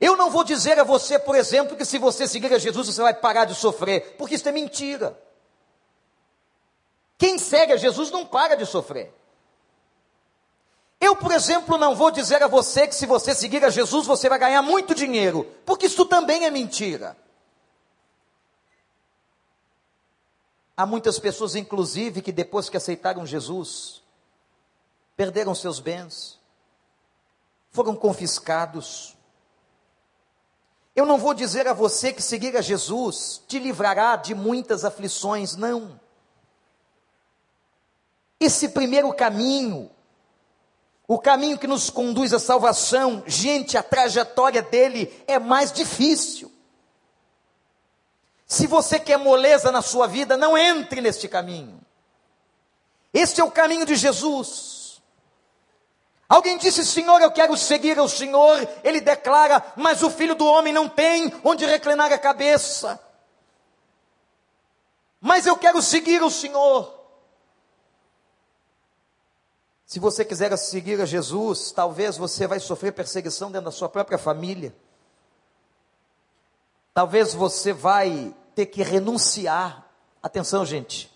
Eu 0.00 0.16
não 0.16 0.30
vou 0.30 0.44
dizer 0.44 0.78
a 0.78 0.84
você, 0.84 1.18
por 1.18 1.34
exemplo, 1.34 1.76
que 1.76 1.84
se 1.84 1.98
você 1.98 2.28
seguir 2.28 2.52
a 2.52 2.58
Jesus 2.58 2.86
você 2.86 3.02
vai 3.02 3.14
parar 3.14 3.44
de 3.44 3.54
sofrer, 3.54 4.16
porque 4.16 4.36
isso 4.36 4.48
é 4.48 4.52
mentira. 4.52 5.18
Quem 7.16 7.36
segue 7.36 7.72
a 7.72 7.76
Jesus 7.76 8.10
não 8.10 8.24
para 8.24 8.56
de 8.56 8.64
sofrer. 8.64 9.12
Eu, 11.00 11.16
por 11.16 11.32
exemplo, 11.32 11.76
não 11.76 11.94
vou 11.94 12.10
dizer 12.10 12.42
a 12.42 12.46
você 12.46 12.86
que 12.86 12.94
se 12.94 13.06
você 13.06 13.34
seguir 13.34 13.64
a 13.64 13.70
Jesus 13.70 14.06
você 14.06 14.28
vai 14.28 14.38
ganhar 14.38 14.62
muito 14.62 14.94
dinheiro, 14.94 15.44
porque 15.64 15.86
isso 15.86 16.04
também 16.06 16.44
é 16.44 16.50
mentira. 16.50 17.16
Há 20.76 20.86
muitas 20.86 21.18
pessoas, 21.18 21.56
inclusive, 21.56 22.22
que 22.22 22.30
depois 22.30 22.70
que 22.70 22.76
aceitaram 22.76 23.26
Jesus, 23.26 24.00
perderam 25.16 25.52
seus 25.52 25.80
bens, 25.80 26.38
foram 27.72 27.96
confiscados. 27.96 29.17
Eu 30.98 31.06
não 31.06 31.16
vou 31.16 31.32
dizer 31.32 31.68
a 31.68 31.72
você 31.72 32.12
que 32.12 32.20
seguir 32.20 32.56
a 32.56 32.60
Jesus 32.60 33.40
te 33.46 33.60
livrará 33.60 34.16
de 34.16 34.34
muitas 34.34 34.84
aflições, 34.84 35.54
não. 35.54 36.00
Esse 38.40 38.70
primeiro 38.70 39.14
caminho, 39.14 39.88
o 41.06 41.16
caminho 41.16 41.56
que 41.56 41.68
nos 41.68 41.88
conduz 41.88 42.34
à 42.34 42.40
salvação, 42.40 43.22
gente, 43.28 43.78
a 43.78 43.82
trajetória 43.84 44.60
dele 44.60 45.22
é 45.28 45.38
mais 45.38 45.70
difícil. 45.70 46.50
Se 48.44 48.66
você 48.66 48.98
quer 48.98 49.18
moleza 49.18 49.70
na 49.70 49.82
sua 49.82 50.08
vida, 50.08 50.36
não 50.36 50.58
entre 50.58 51.00
neste 51.00 51.28
caminho. 51.28 51.80
Este 53.14 53.40
é 53.40 53.44
o 53.44 53.52
caminho 53.52 53.86
de 53.86 53.94
Jesus. 53.94 54.77
Alguém 56.28 56.58
disse, 56.58 56.84
Senhor, 56.84 57.22
eu 57.22 57.30
quero 57.30 57.56
seguir 57.56 57.98
ao 57.98 58.08
Senhor. 58.08 58.68
Ele 58.84 59.00
declara, 59.00 59.64
mas 59.76 60.02
o 60.02 60.10
filho 60.10 60.34
do 60.34 60.46
homem 60.46 60.72
não 60.72 60.86
tem 60.88 61.32
onde 61.42 61.64
reclinar 61.64 62.12
a 62.12 62.18
cabeça. 62.18 63.00
Mas 65.20 65.46
eu 65.46 65.56
quero 65.56 65.80
seguir 65.80 66.22
o 66.22 66.30
Senhor. 66.30 66.94
Se 69.86 69.98
você 69.98 70.22
quiser 70.22 70.54
seguir 70.58 71.00
a 71.00 71.06
Jesus, 71.06 71.72
talvez 71.72 72.18
você 72.18 72.46
vai 72.46 72.60
sofrer 72.60 72.92
perseguição 72.92 73.50
dentro 73.50 73.64
da 73.64 73.72
sua 73.72 73.88
própria 73.88 74.18
família. 74.18 74.76
Talvez 76.92 77.32
você 77.32 77.72
vai 77.72 78.34
ter 78.54 78.66
que 78.66 78.82
renunciar. 78.82 79.86
Atenção, 80.22 80.66
gente. 80.66 81.10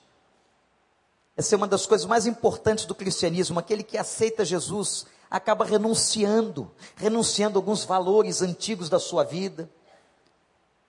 Essa 1.37 1.55
é 1.55 1.57
uma 1.57 1.67
das 1.67 1.87
coisas 1.87 2.07
mais 2.07 2.27
importantes 2.27 2.85
do 2.85 2.95
cristianismo. 2.95 3.59
Aquele 3.59 3.83
que 3.83 3.97
aceita 3.97 4.45
Jesus 4.45 5.07
acaba 5.31 5.65
renunciando, 5.65 6.71
renunciando 6.97 7.59
alguns 7.59 7.85
valores 7.85 8.43
antigos 8.43 8.89
da 8.89 8.99
sua 8.99 9.25
vida. 9.25 9.71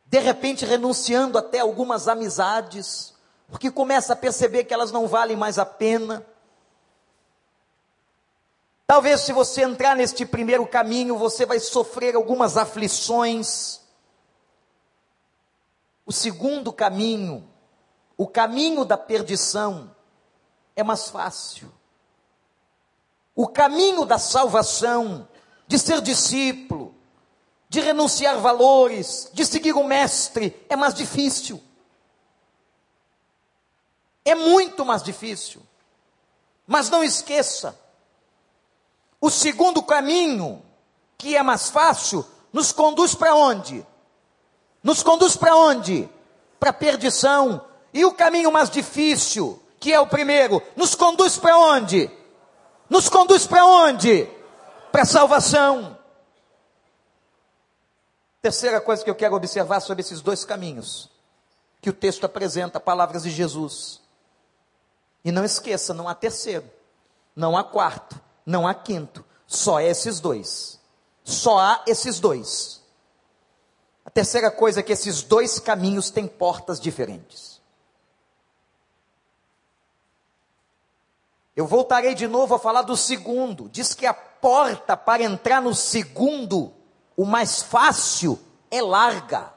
De 0.05 0.19
repente, 0.19 0.65
renunciando 0.65 1.37
até 1.37 1.59
algumas 1.59 2.07
amizades, 2.07 3.13
porque 3.47 3.71
começa 3.71 4.13
a 4.13 4.17
perceber 4.17 4.65
que 4.65 4.73
elas 4.73 4.91
não 4.91 5.07
valem 5.07 5.37
mais 5.37 5.57
a 5.57 5.65
pena. 5.65 6.25
Talvez, 8.85 9.21
se 9.21 9.31
você 9.31 9.63
entrar 9.63 9.95
neste 9.95 10.25
primeiro 10.25 10.67
caminho, 10.67 11.17
você 11.17 11.45
vai 11.45 11.59
sofrer 11.59 12.15
algumas 12.15 12.57
aflições 12.57 13.83
o 16.05 16.11
segundo 16.11 16.71
caminho, 16.73 17.47
o 18.17 18.27
caminho 18.27 18.83
da 18.83 18.97
perdição, 18.97 19.92
é 20.75 20.83
mais 20.83 21.09
fácil. 21.09 21.71
O 23.35 23.47
caminho 23.47 24.05
da 24.05 24.17
salvação, 24.17 25.27
de 25.67 25.79
ser 25.79 26.01
discípulo, 26.01 26.93
de 27.67 27.79
renunciar 27.79 28.37
valores, 28.39 29.29
de 29.33 29.45
seguir 29.45 29.73
o 29.73 29.83
mestre, 29.83 30.55
é 30.69 30.75
mais 30.75 30.93
difícil. 30.93 31.61
É 34.23 34.35
muito 34.35 34.85
mais 34.85 35.01
difícil. 35.01 35.61
Mas 36.65 36.89
não 36.89 37.03
esqueça, 37.03 37.77
o 39.19 39.29
segundo 39.29 39.81
caminho, 39.83 40.63
que 41.17 41.35
é 41.35 41.43
mais 41.43 41.69
fácil, 41.69 42.25
nos 42.51 42.71
conduz 42.71 43.15
para 43.15 43.35
onde? 43.35 43.85
nos 44.83 45.01
conduz 45.01 45.37
para 45.37 45.55
onde? 45.55 46.09
Para 46.59 46.71
a 46.71 46.73
perdição. 46.73 47.65
E 47.93 48.03
o 48.03 48.11
caminho 48.11 48.51
mais 48.51 48.69
difícil, 48.69 49.59
que 49.83 49.91
é 49.91 49.99
o 49.99 50.07
primeiro, 50.07 50.63
nos 50.77 50.95
conduz 50.95 51.37
para 51.37 51.57
onde? 51.57 52.09
Nos 52.89 53.09
conduz 53.09 53.45
para 53.45 53.65
onde? 53.65 54.25
Para 54.93 55.01
a 55.01 55.05
salvação. 55.05 55.99
Terceira 58.41 58.79
coisa 58.79 59.03
que 59.03 59.09
eu 59.09 59.15
quero 59.15 59.35
observar 59.35 59.81
sobre 59.81 59.99
esses 59.99 60.21
dois 60.21 60.45
caminhos, 60.45 61.09
que 61.81 61.89
o 61.89 61.93
texto 61.93 62.23
apresenta, 62.23 62.79
palavras 62.79 63.23
de 63.23 63.29
Jesus. 63.29 63.99
E 65.21 65.33
não 65.33 65.43
esqueça, 65.43 65.93
não 65.93 66.07
há 66.07 66.15
terceiro, 66.15 66.63
não 67.35 67.57
há 67.57 67.61
quarto, 67.61 68.17
não 68.45 68.65
há 68.65 68.73
quinto, 68.73 69.21
só 69.45 69.81
esses 69.81 70.21
dois. 70.21 70.79
Só 71.25 71.59
há 71.59 71.83
esses 71.85 72.21
dois. 72.21 72.81
A 74.05 74.09
terceira 74.09 74.49
coisa 74.49 74.79
é 74.79 74.83
que 74.83 74.93
esses 74.93 75.23
dois 75.23 75.59
caminhos 75.59 76.09
têm 76.09 76.25
portas 76.25 76.79
diferentes. 76.79 77.52
Eu 81.55 81.67
voltarei 81.67 82.15
de 82.15 82.27
novo 82.27 82.55
a 82.55 82.59
falar 82.59 82.81
do 82.81 82.97
segundo. 82.97 83.69
Diz 83.69 83.93
que 83.93 84.05
a 84.05 84.13
porta 84.13 84.97
para 84.97 85.23
entrar 85.23 85.61
no 85.61 85.75
segundo, 85.75 86.73
o 87.15 87.25
mais 87.25 87.61
fácil, 87.61 88.39
é 88.71 88.81
larga. 88.81 89.53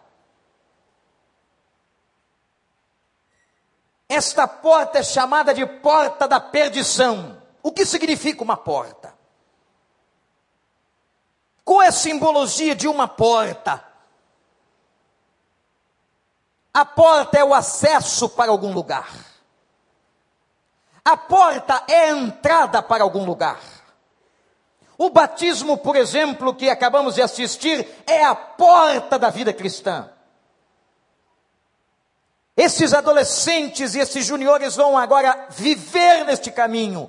Esta 4.09 4.47
porta 4.47 4.99
é 4.99 5.03
chamada 5.03 5.53
de 5.53 5.65
porta 5.67 6.29
da 6.29 6.39
perdição. 6.39 7.43
O 7.63 7.73
que 7.73 7.85
significa 7.85 8.45
uma 8.45 8.57
porta? 8.57 9.17
Qual 11.65 11.83
é 11.83 11.89
a 11.89 11.93
simbologia 11.93 12.77
de 12.77 12.87
uma 12.87 13.09
porta? 13.09 13.83
A 16.73 16.85
porta 16.85 17.39
é 17.39 17.45
o 17.45 17.55
acesso 17.55 18.29
para 18.29 18.53
algum 18.53 18.73
lugar. 18.73 19.36
A 21.07 21.17
porta 21.17 21.85
é 21.87 22.11
a 22.11 22.17
entrada 22.17 22.83
para 22.83 23.05
algum 23.05 23.25
lugar. 23.25 23.61
O 24.99 25.09
batismo, 25.09 25.79
por 25.79 25.95
exemplo, 25.95 26.53
que 26.53 26.69
acabamos 26.69 27.15
de 27.15 27.23
assistir, 27.23 27.87
é 28.09 28.25
a 28.25 28.35
porta 28.35 29.17
da 29.17 29.31
vida 29.31 29.53
cristã. 29.53 30.11
Esses 32.57 32.93
adolescentes 32.93 33.95
e 33.95 34.01
esses 34.01 34.27
juniores 34.27 34.75
vão 34.75 34.99
agora 34.99 35.47
viver 35.49 36.25
neste 36.25 36.51
caminho. 36.51 37.09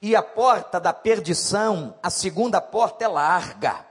E 0.00 0.14
a 0.14 0.22
porta 0.22 0.78
da 0.78 0.92
perdição, 0.92 1.98
a 2.00 2.08
segunda 2.08 2.60
porta 2.60 3.04
é 3.04 3.08
larga. 3.08 3.84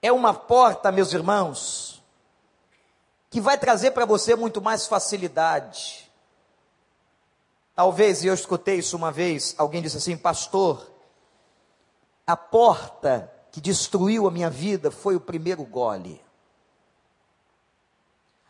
É 0.00 0.10
uma 0.10 0.32
porta, 0.32 0.90
meus 0.90 1.12
irmãos, 1.12 1.99
que 3.30 3.40
vai 3.40 3.56
trazer 3.56 3.92
para 3.92 4.04
você 4.04 4.34
muito 4.34 4.60
mais 4.60 4.88
facilidade. 4.88 6.10
Talvez, 7.74 8.24
e 8.24 8.26
eu 8.26 8.34
escutei 8.34 8.76
isso 8.78 8.96
uma 8.96 9.12
vez, 9.12 9.54
alguém 9.56 9.80
disse 9.80 9.96
assim, 9.96 10.16
pastor, 10.16 10.90
a 12.26 12.36
porta 12.36 13.32
que 13.52 13.60
destruiu 13.60 14.26
a 14.26 14.30
minha 14.30 14.50
vida 14.50 14.90
foi 14.90 15.14
o 15.14 15.20
primeiro 15.20 15.64
gole. 15.64 16.22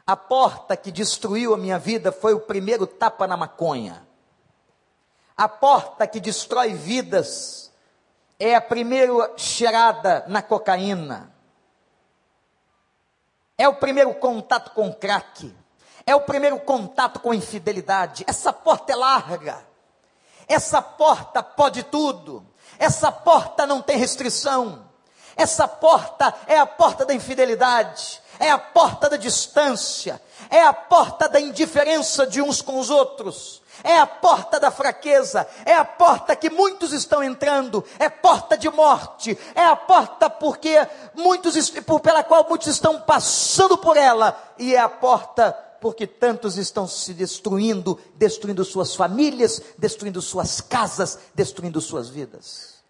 A 0.06 0.16
porta 0.16 0.76
que 0.76 0.90
destruiu 0.90 1.54
a 1.54 1.58
minha 1.58 1.78
vida 1.78 2.10
foi 2.10 2.34
o 2.34 2.40
primeiro 2.40 2.86
tapa 2.86 3.26
na 3.26 3.36
maconha. 3.36 4.06
A 5.36 5.48
porta 5.48 6.06
que 6.06 6.18
destrói 6.18 6.74
vidas 6.74 7.70
é 8.38 8.54
a 8.54 8.60
primeira 8.60 9.32
cheirada 9.36 10.24
na 10.26 10.42
cocaína. 10.42 11.32
É 13.60 13.68
o 13.68 13.74
primeiro 13.74 14.14
contato 14.14 14.70
com 14.70 14.90
crack. 14.90 15.54
É 16.06 16.16
o 16.16 16.22
primeiro 16.22 16.58
contato 16.60 17.20
com 17.20 17.34
infidelidade. 17.34 18.24
Essa 18.26 18.54
porta 18.54 18.90
é 18.90 18.96
larga. 18.96 19.62
Essa 20.48 20.80
porta 20.80 21.42
pode 21.42 21.82
tudo. 21.82 22.42
Essa 22.78 23.12
porta 23.12 23.66
não 23.66 23.82
tem 23.82 23.98
restrição. 23.98 24.88
Essa 25.36 25.68
porta 25.68 26.34
é 26.46 26.56
a 26.56 26.64
porta 26.64 27.04
da 27.04 27.12
infidelidade, 27.12 28.22
é 28.38 28.50
a 28.50 28.58
porta 28.58 29.10
da 29.10 29.18
distância, 29.18 30.20
é 30.48 30.62
a 30.62 30.72
porta 30.72 31.28
da 31.28 31.38
indiferença 31.38 32.26
de 32.26 32.40
uns 32.40 32.62
com 32.62 32.78
os 32.78 32.88
outros, 32.88 33.59
é 33.82 33.98
a 33.98 34.06
porta 34.06 34.58
da 34.58 34.70
fraqueza, 34.70 35.46
é 35.64 35.74
a 35.74 35.84
porta 35.84 36.36
que 36.36 36.50
muitos 36.50 36.92
estão 36.92 37.22
entrando, 37.22 37.84
é 37.98 38.08
porta 38.08 38.56
de 38.56 38.68
morte, 38.68 39.38
é 39.54 39.64
a 39.64 39.76
porta 39.76 40.28
porque 40.28 40.86
muitos 41.14 41.70
pela 42.02 42.22
qual 42.22 42.46
muitos 42.48 42.68
estão 42.68 43.00
passando 43.00 43.76
por 43.78 43.96
ela, 43.96 44.38
e 44.58 44.74
é 44.74 44.78
a 44.78 44.88
porta 44.88 45.52
porque 45.80 46.06
tantos 46.06 46.58
estão 46.58 46.86
se 46.86 47.14
destruindo, 47.14 47.98
destruindo 48.14 48.64
suas 48.64 48.94
famílias, 48.94 49.62
destruindo 49.78 50.20
suas 50.20 50.60
casas, 50.60 51.18
destruindo 51.34 51.80
suas 51.80 52.08
vidas. 52.08 52.80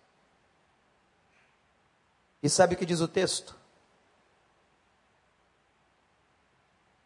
E 2.43 2.49
sabe 2.49 2.75
o 2.75 2.79
que 2.79 2.87
diz 2.87 3.01
o 3.01 3.09
texto? 3.09 3.55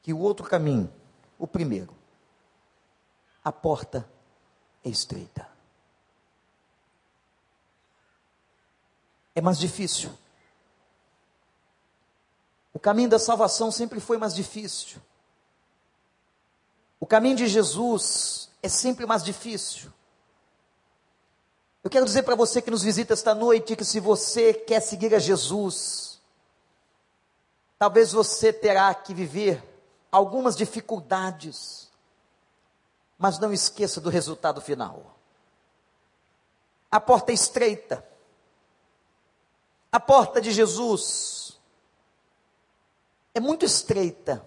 Que 0.02 0.12
o 0.12 0.18
outro 0.18 0.46
caminho, 0.46 0.92
o 1.38 1.46
primeiro, 1.46 1.94
a 3.44 3.52
porta 3.52 4.08
é 4.82 4.88
estreita. 4.88 5.46
É 9.34 9.40
mais 9.40 9.58
difícil. 9.58 10.10
O 12.72 12.78
caminho 12.78 13.10
da 13.10 13.18
salvação 13.18 13.70
sempre 13.70 14.00
foi 14.00 14.16
mais 14.16 14.34
difícil. 14.34 15.00
O 16.98 17.06
caminho 17.06 17.36
de 17.36 17.46
Jesus 17.46 18.50
é 18.62 18.68
sempre 18.68 19.04
mais 19.04 19.22
difícil. 19.22 19.92
Eu 21.82 21.90
quero 21.90 22.06
dizer 22.06 22.22
para 22.22 22.34
você 22.34 22.62
que 22.62 22.70
nos 22.70 22.82
visita 22.82 23.12
esta 23.12 23.34
noite 23.34 23.76
que 23.76 23.84
se 23.84 24.00
você 24.00 24.54
quer 24.54 24.80
seguir 24.80 25.14
a 25.14 25.18
Jesus, 25.18 26.18
talvez 27.78 28.12
você 28.12 28.54
terá 28.54 28.94
que 28.94 29.12
viver 29.12 29.62
algumas 30.10 30.56
dificuldades, 30.56 31.90
mas 33.24 33.38
não 33.38 33.54
esqueça 33.54 34.02
do 34.02 34.10
resultado 34.10 34.60
final. 34.60 35.16
A 36.90 37.00
porta 37.00 37.32
é 37.32 37.34
estreita. 37.34 38.06
A 39.90 39.98
porta 39.98 40.42
de 40.42 40.52
Jesus 40.52 41.58
é 43.32 43.40
muito 43.40 43.64
estreita, 43.64 44.46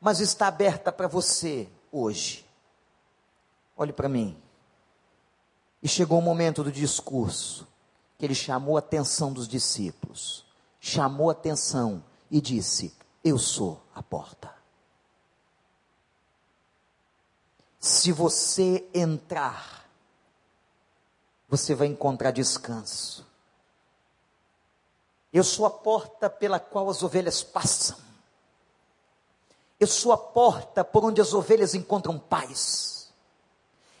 mas 0.00 0.18
está 0.18 0.46
aberta 0.46 0.90
para 0.90 1.06
você 1.06 1.68
hoje. 1.92 2.48
Olhe 3.76 3.92
para 3.92 4.08
mim. 4.08 4.42
E 5.82 5.88
chegou 5.88 6.20
o 6.20 6.22
momento 6.22 6.64
do 6.64 6.72
discurso, 6.72 7.68
que 8.16 8.24
ele 8.24 8.34
chamou 8.34 8.76
a 8.76 8.78
atenção 8.78 9.30
dos 9.30 9.46
discípulos, 9.46 10.46
chamou 10.80 11.28
a 11.28 11.32
atenção 11.32 12.02
e 12.30 12.40
disse: 12.40 12.96
Eu 13.22 13.36
sou 13.36 13.78
a 13.94 14.02
porta. 14.02 14.61
Se 17.82 18.12
você 18.12 18.88
entrar, 18.94 19.84
você 21.48 21.74
vai 21.74 21.88
encontrar 21.88 22.30
descanso. 22.30 23.26
Eu 25.32 25.42
sou 25.42 25.66
a 25.66 25.70
porta 25.70 26.30
pela 26.30 26.60
qual 26.60 26.88
as 26.88 27.02
ovelhas 27.02 27.42
passam. 27.42 27.98
Eu 29.80 29.88
sou 29.88 30.12
a 30.12 30.16
porta 30.16 30.84
por 30.84 31.04
onde 31.04 31.20
as 31.20 31.34
ovelhas 31.34 31.74
encontram 31.74 32.20
paz. 32.20 33.10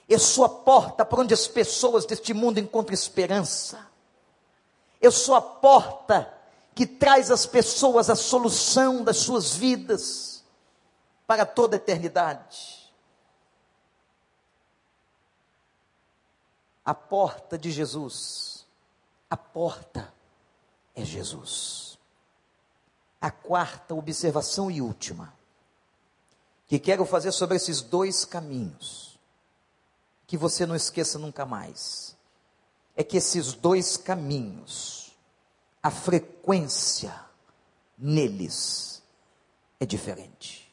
Eu 0.08 0.20
sou 0.20 0.44
a 0.44 0.48
porta 0.48 1.04
por 1.04 1.18
onde 1.18 1.34
as 1.34 1.48
pessoas 1.48 2.06
deste 2.06 2.32
mundo 2.32 2.60
encontram 2.60 2.94
esperança. 2.94 3.84
Eu 5.00 5.10
sou 5.10 5.34
a 5.34 5.42
porta 5.42 6.32
que 6.72 6.86
traz 6.86 7.32
às 7.32 7.46
pessoas 7.46 8.08
a 8.08 8.14
solução 8.14 9.02
das 9.02 9.16
suas 9.16 9.56
vidas 9.56 10.44
para 11.26 11.44
toda 11.44 11.74
a 11.74 11.78
eternidade. 11.78 12.81
A 16.84 16.94
porta 16.94 17.56
de 17.56 17.70
Jesus, 17.70 18.66
a 19.30 19.36
porta 19.36 20.12
é 20.94 21.04
Jesus. 21.04 21.98
A 23.20 23.30
quarta 23.30 23.94
observação 23.94 24.70
e 24.70 24.82
última, 24.82 25.32
que 26.66 26.78
quero 26.78 27.04
fazer 27.04 27.30
sobre 27.32 27.56
esses 27.56 27.80
dois 27.80 28.24
caminhos 28.24 29.12
que 30.26 30.36
você 30.36 30.64
não 30.64 30.74
esqueça 30.74 31.18
nunca 31.18 31.44
mais 31.44 32.16
é 32.96 33.04
que 33.04 33.16
esses 33.16 33.52
dois 33.52 33.96
caminhos, 33.96 35.14
a 35.82 35.90
frequência 35.90 37.14
neles 37.98 39.02
é 39.78 39.86
diferente. 39.86 40.72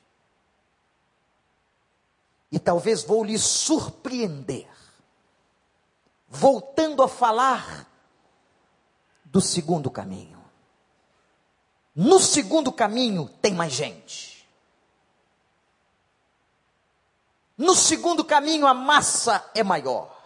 E 2.51 2.57
talvez 2.57 3.03
vou 3.03 3.23
lhe 3.23 3.37
surpreender, 3.37 4.69
voltando 6.29 7.01
a 7.01 7.07
falar 7.07 7.87
do 9.25 9.41
segundo 9.41 9.89
caminho. 9.89 10.39
No 11.95 12.19
segundo 12.19 12.71
caminho 12.71 13.29
tem 13.41 13.53
mais 13.53 13.73
gente. 13.73 14.47
No 17.57 17.75
segundo 17.75 18.23
caminho, 18.23 18.65
a 18.65 18.73
massa 18.73 19.43
é 19.53 19.63
maior. 19.63 20.17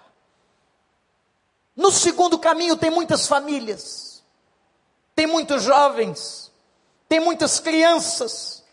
No 1.76 1.92
segundo 1.92 2.38
caminho, 2.38 2.78
tem 2.78 2.92
muitas 2.92 3.28
famílias, 3.28 4.24
tem 5.16 5.26
muitos 5.26 5.64
jovens, 5.64 6.52
tem 7.10 7.20
muitas 7.20 7.60
crianças, 7.60 8.64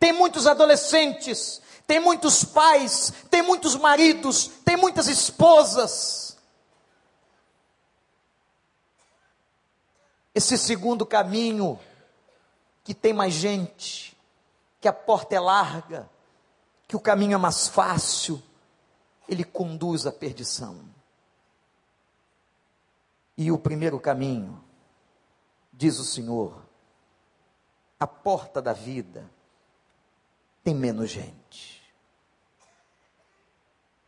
tem 0.00 0.14
muitos 0.14 0.46
adolescentes, 0.46 1.60
tem 1.86 2.00
muitos 2.00 2.44
pais, 2.44 3.12
tem 3.30 3.42
muitos 3.42 3.74
maridos, 3.76 4.50
tem 4.64 4.76
muitas 4.76 5.06
esposas. 5.06 6.27
Esse 10.38 10.56
segundo 10.56 11.04
caminho, 11.04 11.80
que 12.84 12.94
tem 12.94 13.12
mais 13.12 13.34
gente, 13.34 14.16
que 14.80 14.86
a 14.86 14.92
porta 14.92 15.34
é 15.34 15.40
larga, 15.40 16.08
que 16.86 16.94
o 16.94 17.00
caminho 17.00 17.34
é 17.34 17.36
mais 17.36 17.66
fácil, 17.66 18.40
ele 19.28 19.42
conduz 19.42 20.06
à 20.06 20.12
perdição. 20.12 20.78
E 23.36 23.50
o 23.50 23.58
primeiro 23.58 23.98
caminho, 23.98 24.62
diz 25.72 25.98
o 25.98 26.04
Senhor, 26.04 26.62
a 27.98 28.06
porta 28.06 28.62
da 28.62 28.72
vida 28.72 29.28
tem 30.62 30.72
menos 30.72 31.10
gente. 31.10 31.82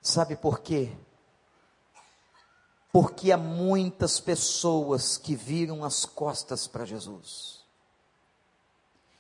Sabe 0.00 0.36
por 0.36 0.60
quê? 0.60 0.96
Porque 2.92 3.31
há 3.31 3.37
muitas 3.37 4.18
pessoas 4.18 5.16
que 5.16 5.37
viram 5.37 5.85
as 5.85 6.05
costas 6.05 6.66
para 6.66 6.85
Jesus. 6.85 7.61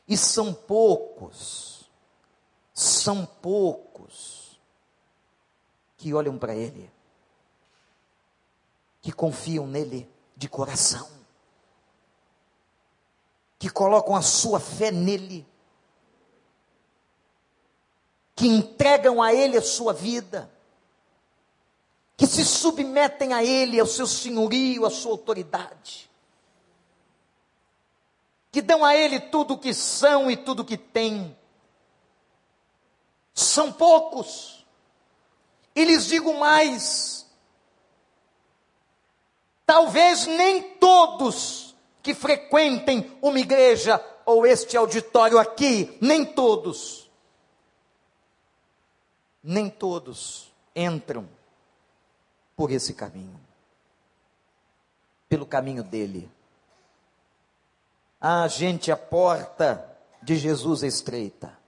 E 0.08 0.16
são 0.16 0.52
poucos, 0.52 1.88
são 2.74 3.24
poucos 3.24 4.60
que 5.96 6.12
olham 6.12 6.36
para 6.36 6.54
Ele, 6.54 6.90
que 9.00 9.12
confiam 9.12 9.68
nele 9.68 10.10
de 10.36 10.48
coração, 10.48 11.08
que 13.56 13.70
colocam 13.70 14.16
a 14.16 14.22
sua 14.22 14.58
fé 14.58 14.90
nele, 14.90 15.46
que 18.34 18.48
entregam 18.48 19.22
a 19.22 19.32
Ele 19.32 19.56
a 19.56 19.62
sua 19.62 19.92
vida 19.92 20.50
que 22.20 22.26
se 22.26 22.44
submetem 22.44 23.32
a 23.32 23.42
Ele, 23.42 23.80
ao 23.80 23.86
seu 23.86 24.06
senhorio, 24.06 24.84
à 24.84 24.90
sua 24.90 25.12
autoridade, 25.12 26.10
que 28.52 28.60
dão 28.60 28.84
a 28.84 28.94
Ele 28.94 29.18
tudo 29.18 29.54
o 29.54 29.58
que 29.58 29.72
são 29.72 30.30
e 30.30 30.36
tudo 30.36 30.60
o 30.60 30.64
que 30.66 30.76
têm. 30.76 31.34
São 33.32 33.72
poucos, 33.72 34.66
e 35.74 35.82
lhes 35.82 36.08
digo 36.08 36.38
mais: 36.38 37.26
talvez 39.64 40.26
nem 40.26 40.74
todos 40.74 41.74
que 42.02 42.12
frequentem 42.12 43.16
uma 43.22 43.40
igreja 43.40 43.98
ou 44.26 44.46
este 44.46 44.76
auditório 44.76 45.38
aqui, 45.38 45.96
nem 46.02 46.26
todos, 46.26 47.10
nem 49.42 49.70
todos 49.70 50.52
entram 50.76 51.39
por 52.60 52.70
esse 52.70 52.92
caminho. 52.92 53.40
Pelo 55.30 55.46
caminho 55.46 55.82
dele. 55.82 56.30
Ah, 58.20 58.46
gente, 58.48 58.92
a 58.92 58.98
porta 58.98 59.96
de 60.22 60.36
Jesus 60.36 60.82
é 60.82 60.86
estreita. 60.86 61.58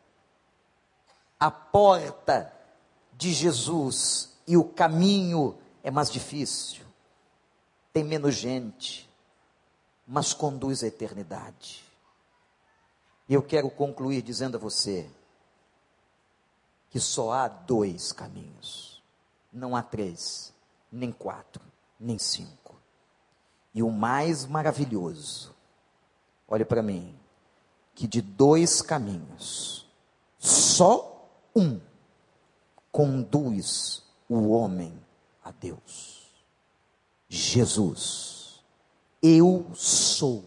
A 1.40 1.50
porta 1.50 2.52
de 3.14 3.32
Jesus 3.32 4.36
e 4.46 4.54
o 4.54 4.64
caminho 4.64 5.56
é 5.82 5.90
mais 5.90 6.10
difícil. 6.10 6.84
Tem 7.90 8.04
menos 8.04 8.34
gente, 8.34 9.08
mas 10.06 10.34
conduz 10.34 10.84
à 10.84 10.88
eternidade. 10.88 11.82
E 13.26 13.32
eu 13.32 13.42
quero 13.42 13.70
concluir 13.70 14.20
dizendo 14.20 14.58
a 14.58 14.60
você 14.60 15.08
que 16.90 17.00
só 17.00 17.32
há 17.32 17.48
dois 17.48 18.12
caminhos, 18.12 19.02
não 19.50 19.74
há 19.74 19.82
três 19.82 20.51
nem 20.92 21.10
quatro, 21.10 21.64
nem 21.98 22.18
cinco. 22.18 22.76
E 23.74 23.82
o 23.82 23.90
mais 23.90 24.44
maravilhoso, 24.44 25.54
olha 26.46 26.66
para 26.66 26.82
mim, 26.82 27.18
que 27.94 28.06
de 28.06 28.20
dois 28.20 28.82
caminhos, 28.82 29.88
só 30.38 31.28
um 31.56 31.80
conduz 32.90 34.02
o 34.28 34.50
homem 34.50 34.92
a 35.42 35.50
Deus. 35.50 36.30
Jesus. 37.28 38.62
Eu 39.22 39.70
sou 39.74 40.44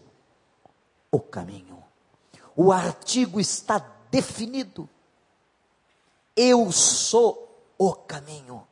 o 1.10 1.18
caminho. 1.18 1.82
O 2.54 2.70
artigo 2.70 3.40
está 3.40 3.78
definido. 4.10 4.88
Eu 6.36 6.70
sou 6.70 7.64
o 7.76 7.92
caminho. 7.92 8.66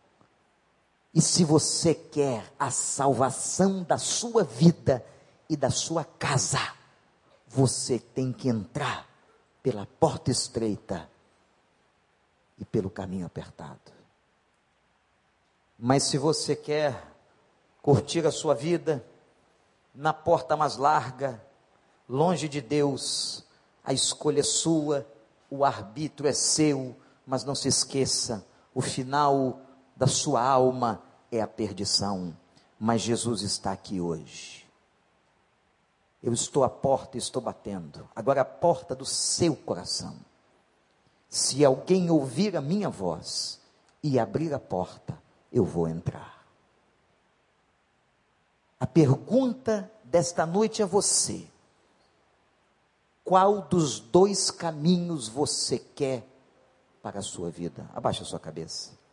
E 1.14 1.20
se 1.20 1.44
você 1.44 1.94
quer 1.94 2.53
a 2.59 2.72
salvação 2.72 3.85
da 3.85 3.96
sua 3.96 4.42
vida 4.42 5.05
e 5.48 5.57
da 5.57 5.70
sua 5.70 6.05
casa, 6.05 6.59
você 7.46 8.00
tem 8.00 8.33
que 8.33 8.48
entrar 8.48 9.09
pela 9.62 9.87
porta 9.87 10.33
estreita 10.33 11.09
e 12.59 12.64
pelo 12.64 12.90
caminho 12.90 13.27
apertado. 13.27 13.92
Mas 15.79 16.03
se 16.03 16.18
você 16.18 16.57
quer 16.57 17.00
curtir 17.81 18.27
a 18.27 18.33
sua 18.33 18.55
vida 18.55 19.05
na 19.94 20.12
porta 20.12 20.57
mais 20.57 20.77
larga, 20.77 21.40
longe 22.09 22.48
de 22.48 22.61
Deus, 22.61 23.44
a 23.85 23.92
escolha 23.92 24.40
é 24.40 24.44
sua, 24.44 25.07
o 25.48 25.64
arbítrio 25.64 26.29
é 26.29 26.33
seu, 26.33 26.96
mas 27.24 27.44
não 27.44 27.55
se 27.55 27.68
esqueça, 27.68 28.44
o 28.74 28.81
final 28.81 29.61
da 29.96 30.07
sua 30.07 30.42
alma 30.42 31.02
é 31.30 31.40
a 31.40 31.46
perdição. 31.46 32.37
Mas 32.78 33.02
Jesus 33.02 33.42
está 33.42 33.72
aqui 33.72 34.00
hoje. 34.00 34.64
Eu 36.22 36.33
estou 36.33 36.64
à 36.64 36.68
porta 36.68 37.16
e 37.16 37.18
estou 37.18 37.40
batendo. 37.40 38.09
Agora 38.14 38.40
a 38.40 38.44
porta 38.44 38.94
do 38.94 39.04
seu 39.04 39.54
coração. 39.54 40.16
Se 41.28 41.64
alguém 41.64 42.11
ouvir 42.11 42.57
a 42.57 42.61
minha 42.61 42.88
voz 42.88 43.61
e 44.02 44.18
abrir 44.18 44.52
a 44.54 44.59
porta, 44.59 45.20
eu 45.52 45.64
vou 45.64 45.88
entrar. 45.88 46.44
A 48.78 48.87
pergunta 48.87 49.90
desta 50.02 50.46
noite 50.46 50.83
é 50.83 50.87
você: 50.87 51.46
qual 53.24 53.62
dos 53.62 53.98
dois 54.00 54.50
caminhos 54.50 55.28
você 55.28 55.78
quer 55.78 56.26
para 57.02 57.20
a 57.20 57.22
sua 57.22 57.50
vida? 57.50 57.88
Abaixa 57.94 58.22
a 58.22 58.26
sua 58.26 58.40
cabeça. 58.40 59.03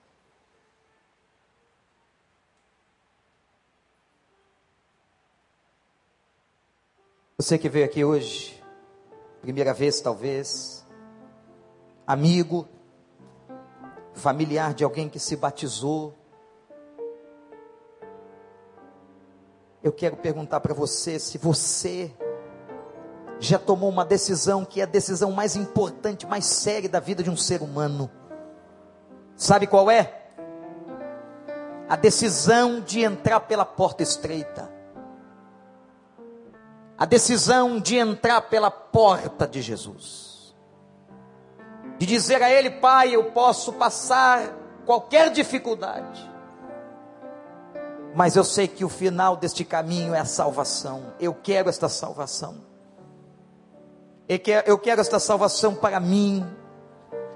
Você 7.42 7.58
que 7.58 7.68
veio 7.68 7.86
aqui 7.86 8.06
hoje, 8.06 8.64
primeira 9.42 9.74
vez 9.74 10.00
talvez, 10.00 10.86
amigo, 12.06 12.68
familiar 14.14 14.76
de 14.76 14.84
alguém 14.84 15.10
que 15.10 15.18
se 15.18 15.36
batizou. 15.36 16.14
Eu 19.82 19.92
quero 19.92 20.18
perguntar 20.18 20.60
para 20.60 20.76
você 20.76 21.18
se 21.18 21.40
você 21.40 22.12
já 23.40 23.58
tomou 23.58 23.90
uma 23.90 24.06
decisão 24.06 24.64
que 24.64 24.80
é 24.80 24.84
a 24.84 24.86
decisão 24.86 25.32
mais 25.32 25.56
importante, 25.56 26.28
mais 26.28 26.46
séria 26.46 26.88
da 26.88 27.00
vida 27.00 27.24
de 27.24 27.32
um 27.32 27.36
ser 27.36 27.64
humano. 27.64 28.08
Sabe 29.36 29.66
qual 29.66 29.90
é? 29.90 30.28
A 31.90 31.96
decisão 31.96 32.80
de 32.82 33.02
entrar 33.02 33.40
pela 33.40 33.66
porta 33.66 34.04
estreita 34.04 34.71
a 37.02 37.06
decisão 37.06 37.80
de 37.80 37.98
entrar 37.98 38.42
pela 38.42 38.70
porta 38.70 39.48
de 39.48 39.60
Jesus, 39.60 40.56
de 41.98 42.06
dizer 42.06 42.44
a 42.44 42.52
Ele, 42.52 42.70
Pai, 42.70 43.16
eu 43.16 43.32
posso 43.32 43.74
passar 43.74 44.56
qualquer 44.86 45.32
dificuldade, 45.32 46.32
mas 48.14 48.36
eu 48.36 48.44
sei 48.44 48.68
que 48.68 48.86
o 48.86 48.90
final 48.90 49.36
deste 49.36 49.66
caminho 49.66 50.14
é 50.14 50.20
a 50.20 50.26
salvação, 50.26 51.16
eu 51.20 51.34
quero 51.34 51.70
esta 51.70 51.90
salvação, 51.90 52.58
eu 54.68 54.78
quero 54.78 55.02
esta 55.02 55.18
salvação 55.18 55.74
para 55.74 56.00
mim, 56.00 56.46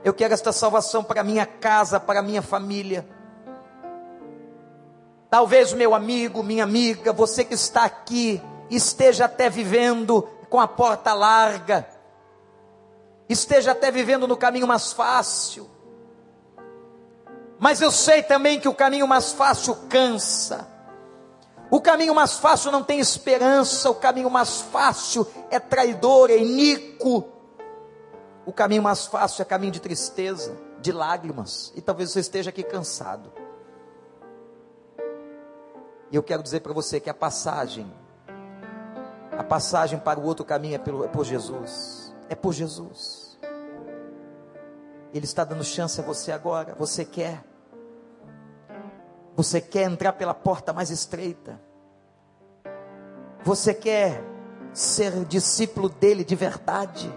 eu 0.03 0.13
quero 0.13 0.35
esta 0.35 0.51
salvação 0.51 1.03
para 1.03 1.23
minha 1.23 1.47
casa, 1.47 1.99
para 1.99 2.21
minha 2.21 2.43
família. 2.43 3.03
Talvez 5.27 5.73
meu 5.73 5.95
amigo, 5.95 6.43
minha 6.43 6.63
amiga, 6.63 7.11
você 7.11 7.43
que 7.43 7.55
está 7.55 7.83
aqui, 7.83 8.39
esteja 8.69 9.25
até 9.25 9.49
vivendo 9.49 10.27
com 10.49 10.59
a 10.59 10.67
porta 10.67 11.13
larga, 11.13 11.87
esteja 13.27 13.71
até 13.71 13.91
vivendo 13.91 14.27
no 14.27 14.37
caminho 14.37 14.67
mais 14.67 14.93
fácil. 14.93 15.69
Mas 17.59 17.81
eu 17.81 17.91
sei 17.91 18.21
também 18.21 18.59
que 18.59 18.67
o 18.67 18.73
caminho 18.73 19.07
mais 19.07 19.31
fácil 19.31 19.75
cansa. 19.89 20.67
O 21.71 21.81
caminho 21.81 22.13
mais 22.13 22.37
fácil 22.37 22.71
não 22.71 22.83
tem 22.83 22.99
esperança, 22.99 23.89
o 23.89 23.95
caminho 23.95 24.29
mais 24.29 24.61
fácil 24.61 25.25
é 25.49 25.59
traidor, 25.59 26.29
é 26.29 26.37
iníquo. 26.37 27.25
O 28.45 28.53
caminho 28.53 28.83
mais 28.83 29.05
fácil 29.07 29.41
é 29.41 29.45
caminho 29.45 29.71
de 29.71 29.79
tristeza, 29.79 30.55
de 30.79 30.91
lágrimas, 30.91 31.73
e 31.75 31.81
talvez 31.81 32.11
você 32.11 32.19
esteja 32.19 32.51
aqui 32.51 32.61
cansado. 32.61 33.33
E 36.11 36.15
eu 36.15 36.21
quero 36.21 36.43
dizer 36.43 36.59
para 36.59 36.71
você 36.71 36.99
que 36.99 37.09
a 37.09 37.13
passagem 37.13 37.91
a 39.37 39.43
passagem 39.43 39.99
para 39.99 40.19
o 40.19 40.23
outro 40.23 40.45
caminho 40.45 40.75
é, 40.75 40.77
pelo, 40.77 41.05
é 41.05 41.07
por 41.07 41.25
Jesus. 41.25 42.13
É 42.29 42.35
por 42.35 42.53
Jesus. 42.53 43.37
Ele 45.13 45.25
está 45.25 45.43
dando 45.43 45.63
chance 45.63 45.99
a 45.99 46.03
você 46.03 46.31
agora. 46.31 46.75
Você 46.75 47.05
quer? 47.05 47.43
Você 49.35 49.59
quer 49.59 49.83
entrar 49.83 50.13
pela 50.13 50.33
porta 50.33 50.73
mais 50.73 50.89
estreita? 50.89 51.59
Você 53.43 53.73
quer 53.73 54.23
ser 54.73 55.23
discípulo 55.25 55.87
dele 55.87 56.23
de 56.23 56.35
verdade? 56.35 57.13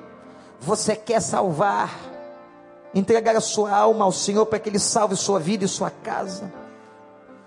Você 0.60 0.94
quer 0.94 1.20
salvar? 1.20 1.90
Entregar 2.94 3.36
a 3.36 3.40
sua 3.40 3.70
alma 3.74 4.04
ao 4.04 4.12
Senhor 4.12 4.46
para 4.46 4.58
que 4.58 4.68
ele 4.68 4.78
salve 4.78 5.14
sua 5.16 5.38
vida 5.38 5.64
e 5.64 5.68
sua 5.68 5.90
casa? 5.90 6.52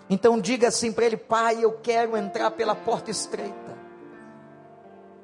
Então 0.09 0.39
diga 0.39 0.67
assim 0.67 0.91
para 0.91 1.05
ele: 1.05 1.17
Pai, 1.17 1.63
eu 1.63 1.71
quero 1.71 2.17
entrar 2.17 2.51
pela 2.51 2.75
porta 2.75 3.09
estreita, 3.09 3.55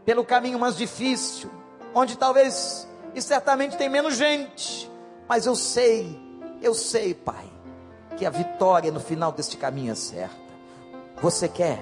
pelo 0.07 0.23
caminho 0.23 0.57
mais 0.57 0.77
difícil, 0.77 1.49
onde 1.93 2.17
talvez 2.17 2.87
e 3.13 3.21
certamente 3.21 3.75
tem 3.75 3.89
menos 3.89 4.15
gente, 4.15 4.89
mas 5.27 5.45
eu 5.45 5.53
sei, 5.53 6.17
eu 6.61 6.73
sei, 6.73 7.13
Pai, 7.13 7.43
que 8.15 8.25
a 8.25 8.29
vitória 8.29 8.89
no 8.89 9.01
final 9.01 9.33
deste 9.33 9.57
caminho 9.57 9.91
é 9.91 9.95
certa. 9.95 10.33
Você 11.21 11.49
quer? 11.49 11.77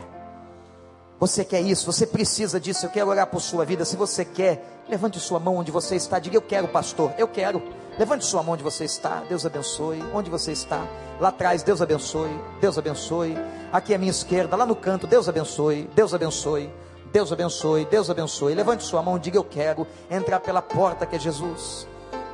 Você 1.20 1.46
quer 1.46 1.62
isso? 1.62 1.86
Você 1.86 2.08
precisa 2.08 2.60
disso? 2.60 2.88
Eu 2.88 2.90
quero 2.90 3.10
orar 3.10 3.28
por 3.28 3.40
sua 3.40 3.64
vida. 3.64 3.86
Se 3.86 3.96
você 3.96 4.26
quer, 4.26 4.84
levante 4.90 5.20
sua 5.20 5.40
mão 5.40 5.58
onde 5.58 5.72
você 5.72 5.96
está. 5.96 6.18
Diga: 6.18 6.36
Eu 6.36 6.42
quero, 6.42 6.68
pastor. 6.68 7.14
Eu 7.20 7.28
quero. 7.28 7.62
Levante 7.98 8.26
sua 8.26 8.42
mão 8.42 8.56
onde 8.56 8.64
você 8.64 8.86
está. 8.86 9.20
Deus 9.30 9.46
abençoe. 9.46 10.04
Onde 10.14 10.32
você 10.32 10.52
está? 10.52 10.84
Lá 11.20 11.30
atrás, 11.30 11.62
Deus 11.62 11.82
abençoe. 11.82 12.32
Deus 12.60 12.78
abençoe. 12.78 13.38
Aqui 13.72 13.94
à 13.94 13.98
minha 14.00 14.12
esquerda, 14.12 14.56
lá 14.56 14.66
no 14.66 14.76
canto, 14.76 15.06
Deus 15.06 15.30
abençoe. 15.30 15.90
Deus 15.94 16.14
abençoe. 16.14 16.72
Deus 17.12 17.32
abençoe. 17.32 17.86
Deus 17.86 18.10
abençoe. 18.10 18.54
Levante 18.54 18.84
sua 18.84 19.02
mão, 19.02 19.18
diga: 19.18 19.38
Eu 19.38 19.44
quero 19.44 19.88
entrar 20.10 20.40
pela 20.40 20.62
porta 20.62 21.06
que 21.06 21.16
é 21.16 21.20
Jesus. 21.20 21.88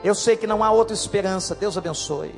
Eu 0.04 0.16
sei 0.16 0.36
que 0.36 0.48
não 0.48 0.64
há 0.64 0.72
outra 0.72 0.94
esperança. 0.94 1.54
Deus 1.54 1.78
abençoe. 1.78 2.34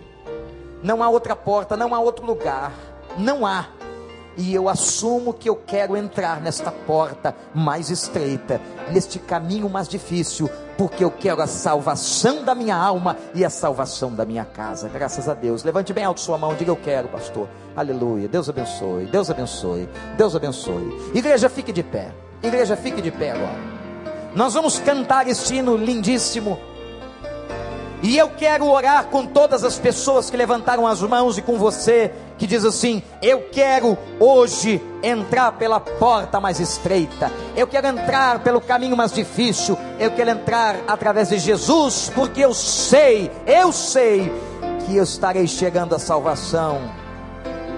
Não 0.82 1.02
há 1.02 1.10
outra 1.10 1.36
porta, 1.36 1.78
não 1.78 1.96
há 1.96 2.00
outro 2.00 2.26
lugar. 2.26 2.74
Não 3.17 3.46
há. 3.46 3.67
E 4.36 4.54
eu 4.54 4.67
assumo 4.67 5.34
que 5.34 5.48
eu 5.48 5.56
quero 5.56 5.96
entrar 5.96 6.41
nesta 6.41 6.72
porta 6.72 7.36
mais 7.54 7.89
estreita, 7.89 8.60
neste 8.91 9.19
caminho 9.19 9.69
mais 9.69 9.88
difícil, 9.88 10.50
porque 10.78 11.04
eu 11.04 11.12
quero 11.12 11.42
a 11.42 11.48
salvação 11.48 12.44
da 12.44 12.56
minha 12.56 12.76
alma 12.76 13.18
e 13.34 13.46
a 13.46 13.50
salvação 13.50 14.14
da 14.14 14.26
minha 14.26 14.46
casa. 14.46 14.90
Graças 14.90 15.30
a 15.30 15.34
Deus. 15.34 15.64
Levante 15.64 15.94
bem 15.94 16.04
alto 16.04 16.20
sua 16.20 16.38
mão, 16.38 16.56
diga 16.56 16.72
eu 16.72 16.76
quero, 16.76 17.08
pastor. 17.08 17.48
Aleluia. 17.76 18.28
Deus 18.28 18.50
abençoe. 18.50 19.06
Deus 19.06 19.30
abençoe. 19.30 19.90
Deus 20.18 20.36
abençoe. 20.36 21.12
Igreja, 21.14 21.50
fique 21.50 21.72
de 21.72 21.84
pé. 21.84 22.12
Igreja, 22.42 22.76
fique 22.76 23.02
de 23.02 23.12
pé 23.12 23.32
agora. 23.32 23.74
Nós 24.36 24.54
vamos 24.54 24.80
cantar 24.80 25.28
este 25.28 25.56
hino 25.56 25.78
lindíssimo. 25.78 26.60
E 28.02 28.18
eu 28.18 28.30
quero 28.32 28.68
orar 28.68 29.06
com 29.06 29.26
todas 29.26 29.64
as 29.64 29.80
pessoas 29.80 30.30
que 30.30 30.36
levantaram 30.36 30.86
as 30.86 31.02
mãos 31.02 31.38
e 31.38 31.42
com 31.42 31.58
você 31.58 32.12
que 32.38 32.48
diz 32.48 32.65
assim: 32.65 33.02
Eu 33.22 33.50
quero 33.52 33.98
hoje 34.19 34.82
entrar 35.02 35.54
pela 35.54 35.80
porta 35.80 36.39
mais 36.39 36.60
estreita, 36.60 37.32
eu 37.56 37.67
quero 37.67 37.88
entrar 37.88 38.39
pelo 38.39 38.62
caminho 38.62 38.96
mais 38.96 39.12
difícil, 39.12 39.78
eu 40.00 40.12
quero 40.12 40.32
entrar 40.32 40.78
através 40.88 41.30
de 41.30 41.38
Jesus, 41.38 42.12
porque 42.13 42.41
eu 42.41 42.54
sei, 42.54 43.32
eu 43.46 43.72
sei 43.72 44.32
que 44.86 44.96
eu 44.96 45.04
estarei 45.04 45.48
chegando 45.48 45.96
à 45.96 46.00
salvação 46.00 47.04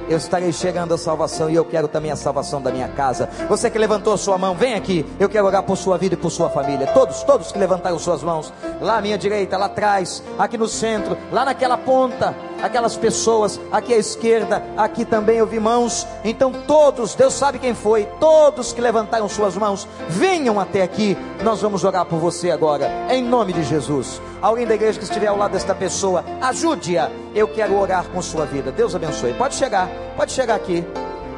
eu 0.07 0.17
estarei 0.17 0.51
chegando 0.51 0.93
à 0.93 0.97
salvação 0.97 1.49
e 1.49 1.55
eu 1.55 1.65
quero 1.65 1.87
também 1.87 2.11
a 2.11 2.15
salvação 2.15 2.61
da 2.61 2.71
minha 2.71 2.87
casa. 2.87 3.27
Você 3.49 3.69
que 3.69 3.77
levantou 3.77 4.13
a 4.13 4.17
sua 4.17 4.37
mão, 4.37 4.55
vem 4.55 4.75
aqui. 4.75 5.05
Eu 5.19 5.27
quero 5.27 5.45
orar 5.45 5.63
por 5.63 5.75
sua 5.75 5.97
vida 5.97 6.13
e 6.13 6.17
por 6.17 6.29
sua 6.29 6.49
família. 6.49 6.87
Todos, 6.87 7.23
todos 7.23 7.51
que 7.51 7.57
levantaram 7.57 7.97
suas 7.97 8.21
mãos, 8.21 8.53
lá 8.81 8.97
à 8.97 9.01
minha 9.01 9.17
direita, 9.17 9.57
lá 9.57 9.65
atrás, 9.65 10.23
aqui 10.37 10.57
no 10.57 10.67
centro, 10.67 11.17
lá 11.31 11.45
naquela 11.45 11.77
ponta, 11.77 12.35
aquelas 12.61 12.95
pessoas, 12.97 13.59
aqui 13.71 13.93
à 13.93 13.97
esquerda, 13.97 14.63
aqui 14.77 15.05
também 15.05 15.37
eu 15.37 15.47
vi 15.47 15.59
mãos. 15.59 16.05
Então 16.23 16.51
todos, 16.67 17.15
Deus 17.15 17.33
sabe 17.33 17.59
quem 17.59 17.73
foi, 17.73 18.05
todos 18.19 18.73
que 18.73 18.81
levantaram 18.81 19.27
suas 19.29 19.55
mãos, 19.55 19.87
venham 20.07 20.59
até 20.59 20.81
aqui. 20.81 21.17
Nós 21.43 21.61
vamos 21.61 21.83
orar 21.83 22.05
por 22.05 22.19
você 22.19 22.51
agora, 22.51 22.89
em 23.09 23.23
nome 23.23 23.53
de 23.53 23.63
Jesus. 23.63 24.21
Alguém 24.41 24.65
da 24.65 24.75
igreja 24.75 24.99
que 24.99 25.05
estiver 25.05 25.27
ao 25.27 25.37
lado 25.37 25.51
desta 25.51 25.75
pessoa, 25.75 26.23
ajude-a. 26.41 27.09
Eu 27.33 27.47
quero 27.47 27.77
orar 27.77 28.05
com 28.09 28.21
sua 28.21 28.45
vida. 28.45 28.71
Deus 28.71 28.95
abençoe. 28.95 29.33
Pode 29.33 29.55
chegar, 29.55 29.89
pode 30.15 30.31
chegar 30.31 30.55
aqui. 30.55 30.85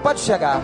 Pode 0.03 0.19
chegar. 0.19 0.61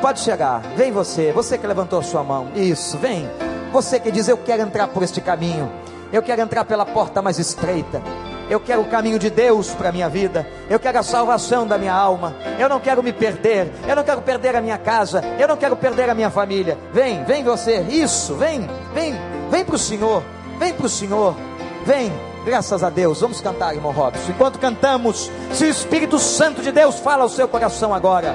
Pode 0.00 0.20
chegar. 0.20 0.60
Vem 0.76 0.92
você, 0.92 1.32
você 1.32 1.56
que 1.56 1.66
levantou 1.66 2.02
sua 2.02 2.22
mão. 2.22 2.48
Isso, 2.54 2.98
vem. 2.98 3.28
Você 3.72 3.98
que 3.98 4.10
diz: 4.10 4.28
Eu 4.28 4.36
quero 4.38 4.62
entrar 4.62 4.88
por 4.88 5.02
este 5.02 5.20
caminho. 5.20 5.70
Eu 6.12 6.22
quero 6.22 6.42
entrar 6.42 6.64
pela 6.64 6.84
porta 6.84 7.20
mais 7.20 7.38
estreita. 7.38 8.02
Eu 8.48 8.60
quero 8.60 8.82
o 8.82 8.86
caminho 8.86 9.18
de 9.18 9.28
Deus 9.28 9.70
para 9.70 9.88
a 9.88 9.92
minha 9.92 10.08
vida. 10.08 10.46
Eu 10.70 10.78
quero 10.78 10.98
a 10.98 11.02
salvação 11.02 11.66
da 11.66 11.76
minha 11.76 11.92
alma. 11.92 12.34
Eu 12.58 12.68
não 12.68 12.78
quero 12.78 13.02
me 13.02 13.12
perder. 13.12 13.72
Eu 13.86 13.96
não 13.96 14.04
quero 14.04 14.22
perder 14.22 14.54
a 14.54 14.60
minha 14.60 14.78
casa. 14.78 15.22
Eu 15.38 15.48
não 15.48 15.56
quero 15.56 15.76
perder 15.76 16.08
a 16.08 16.14
minha 16.14 16.30
família. 16.30 16.78
Vem, 16.92 17.24
vem 17.24 17.42
você. 17.42 17.80
Isso, 17.88 18.34
vem, 18.34 18.68
vem, 18.94 19.14
vem 19.50 19.64
para 19.64 19.74
o 19.74 19.78
Senhor. 19.78 20.22
Vem 20.58 20.72
para 20.72 20.86
o 20.86 20.88
Senhor. 20.88 21.34
Vem. 21.84 22.12
Graças 22.44 22.84
a 22.84 22.90
Deus. 22.90 23.20
Vamos 23.20 23.40
cantar, 23.40 23.74
irmão 23.74 23.90
Robson. 23.90 24.30
Enquanto 24.30 24.60
cantamos, 24.60 25.30
se 25.52 25.64
o 25.64 25.68
Espírito 25.68 26.18
Santo 26.18 26.62
de 26.62 26.70
Deus 26.70 27.00
fala 27.00 27.24
ao 27.24 27.28
seu 27.28 27.48
coração 27.48 27.92
agora. 27.92 28.34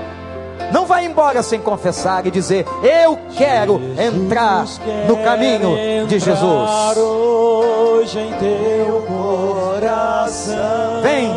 Não 0.71 0.85
vai 0.85 1.05
embora 1.05 1.43
sem 1.43 1.59
confessar 1.59 2.25
e 2.25 2.31
dizer: 2.31 2.65
Eu 2.83 3.17
quero 3.37 3.81
entrar 3.99 4.65
no 5.07 5.17
caminho 5.17 6.07
de 6.07 6.19
Jesus. 6.19 6.69
Hoje 8.01 8.17
em 8.17 8.33
teu 8.33 9.03
coração. 9.03 10.55
Vem, 11.03 11.31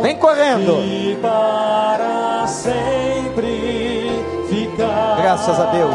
vem 0.00 0.16
correndo. 0.16 0.80
E 0.80 1.18
para 1.20 2.46
sempre 2.46 4.24
ficar. 4.48 5.18
Graças 5.20 5.60
a 5.60 5.66
Deus. 5.66 5.94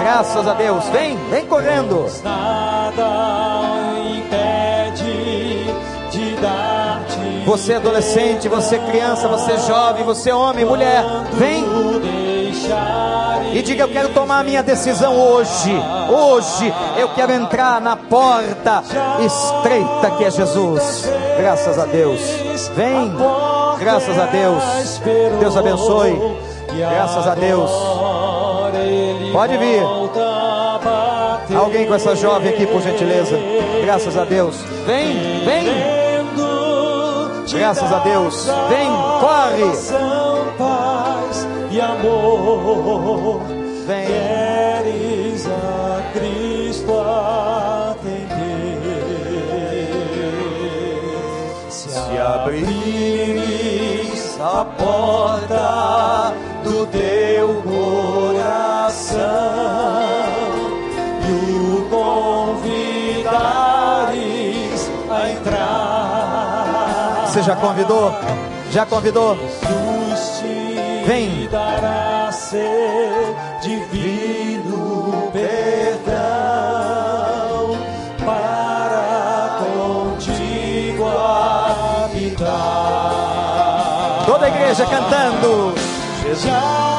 Graças 0.00 0.48
a 0.48 0.54
Deus. 0.54 0.88
Vem, 0.88 1.18
vem 1.28 1.44
correndo. 1.44 2.06
Nada 2.24 3.92
impede 4.08 5.66
de 6.10 6.36
dar-te. 6.36 7.44
Você 7.44 7.74
adolescente, 7.74 8.48
você 8.48 8.78
criança, 8.78 9.28
você 9.28 9.54
jovem, 9.68 10.02
você 10.02 10.32
homem, 10.32 10.64
mulher, 10.64 11.04
vem 11.34 11.62
e 13.52 13.62
diga: 13.62 13.84
Eu 13.84 13.88
quero 13.88 14.08
tomar 14.10 14.40
a 14.40 14.44
minha 14.44 14.62
decisão 14.62 15.16
hoje. 15.16 15.72
Hoje 16.08 16.72
eu 16.96 17.08
quero 17.10 17.32
entrar 17.32 17.80
na 17.80 17.96
porta 17.96 18.82
estreita 19.24 20.10
que 20.16 20.24
é 20.24 20.30
Jesus. 20.30 21.08
Graças 21.38 21.78
a 21.78 21.86
Deus. 21.86 22.20
Vem. 22.74 23.12
Graças 23.78 24.18
a 24.18 24.26
Deus. 24.26 24.62
Deus 25.38 25.56
abençoe. 25.56 26.18
Graças 26.76 27.26
a 27.26 27.34
Deus. 27.34 27.70
Pode 29.32 29.56
vir. 29.56 29.82
Alguém 31.56 31.86
com 31.86 31.94
essa 31.94 32.14
jovem 32.14 32.50
aqui, 32.50 32.66
por 32.66 32.80
gentileza. 32.80 33.36
Graças 33.82 34.16
a 34.16 34.24
Deus. 34.24 34.56
Vem, 34.86 35.44
vem. 35.44 36.00
Graças 37.52 37.92
a 37.92 37.98
Deus. 37.98 38.46
Vem, 38.68 38.88
corre. 39.20 40.79
E 41.70 41.80
amor. 41.80 43.42
Vem. 43.86 44.06
Queres 44.06 45.46
a 45.46 46.02
Cristo 46.12 46.92
atender. 46.98 48.40
Se, 51.68 51.88
Se 51.90 52.18
abrires 52.18 53.20
a 54.40 54.64
porta 54.64 56.34
do 56.64 56.86
teu 56.86 57.62
coração 57.62 59.20
e 61.28 61.32
o 61.76 61.88
convidares 61.88 63.30
a 65.08 65.30
entrar. 65.30 67.26
Você 67.28 67.42
já 67.42 67.54
convidou? 67.54 68.12
Já 68.72 68.84
convidou? 68.84 69.36
Jesus 69.36 69.99
Vem. 71.10 71.48
dará 71.50 72.30
ser 72.30 73.34
divino 73.60 75.28
perdão 75.32 76.10
para 78.24 79.58
contigo 79.58 81.08
habitar. 82.04 82.46
Toda 84.24 84.46
a 84.46 84.48
igreja 84.50 84.86
cantando. 84.86 85.74
Já 86.44 86.89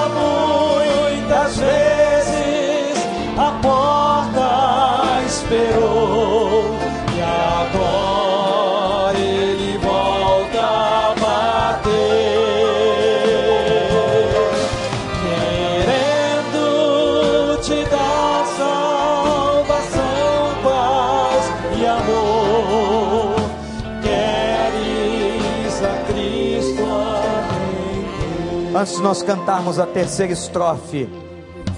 nós 29.02 29.24
cantarmos 29.24 29.80
a 29.80 29.86
terceira 29.86 30.32
estrofe, 30.32 31.10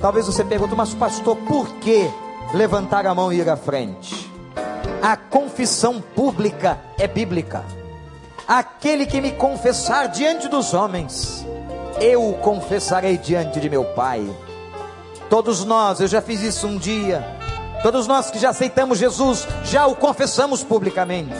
talvez 0.02 0.26
você 0.26 0.44
pergunte, 0.44 0.76
mas 0.76 0.94
pastor, 0.94 1.36
por 1.38 1.68
que 1.76 2.10
levantar 2.54 3.08
a 3.08 3.16
mão 3.16 3.32
e 3.32 3.40
ir 3.40 3.50
à 3.50 3.56
frente? 3.56 4.32
A 5.02 5.16
confissão 5.18 6.02
pública 6.02 6.80
é 6.98 7.08
bíblica. 7.08 7.64
Aquele 8.48 9.06
que 9.06 9.22
me 9.22 9.32
confessar 9.32 10.08
diante 10.08 10.48
dos 10.48 10.74
homens, 10.74 11.46
eu 12.00 12.30
o 12.30 12.34
confessarei 12.36 13.18
diante 13.18 13.60
de 13.60 13.70
meu 13.70 13.86
Pai. 13.86 14.26
Todos 15.30 15.66
nós, 15.66 16.00
eu 16.00 16.08
já 16.08 16.22
fiz 16.22 16.42
isso 16.42 16.68
um 16.68 16.78
dia. 16.78 17.26
Todos 17.82 18.08
nós 18.08 18.30
que 18.30 18.40
já 18.40 18.50
aceitamos 18.50 18.98
Jesus, 18.98 19.48
já 19.64 19.88
o 19.88 19.96
confessamos 19.96 20.64
publicamente. 20.64 21.36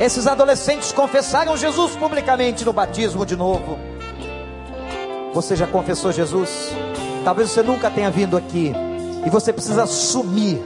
Esses 0.00 0.26
adolescentes 0.26 0.90
confessaram 0.90 1.56
Jesus 1.56 1.94
publicamente 1.96 2.64
no 2.64 2.72
batismo 2.72 3.26
de 3.26 3.36
novo. 3.36 3.91
Você 5.34 5.56
já 5.56 5.66
confessou 5.66 6.12
Jesus? 6.12 6.70
Talvez 7.24 7.50
você 7.50 7.62
nunca 7.62 7.90
tenha 7.90 8.10
vindo 8.10 8.36
aqui. 8.36 8.72
E 9.24 9.30
você 9.30 9.52
precisa 9.52 9.84
assumir 9.84 10.60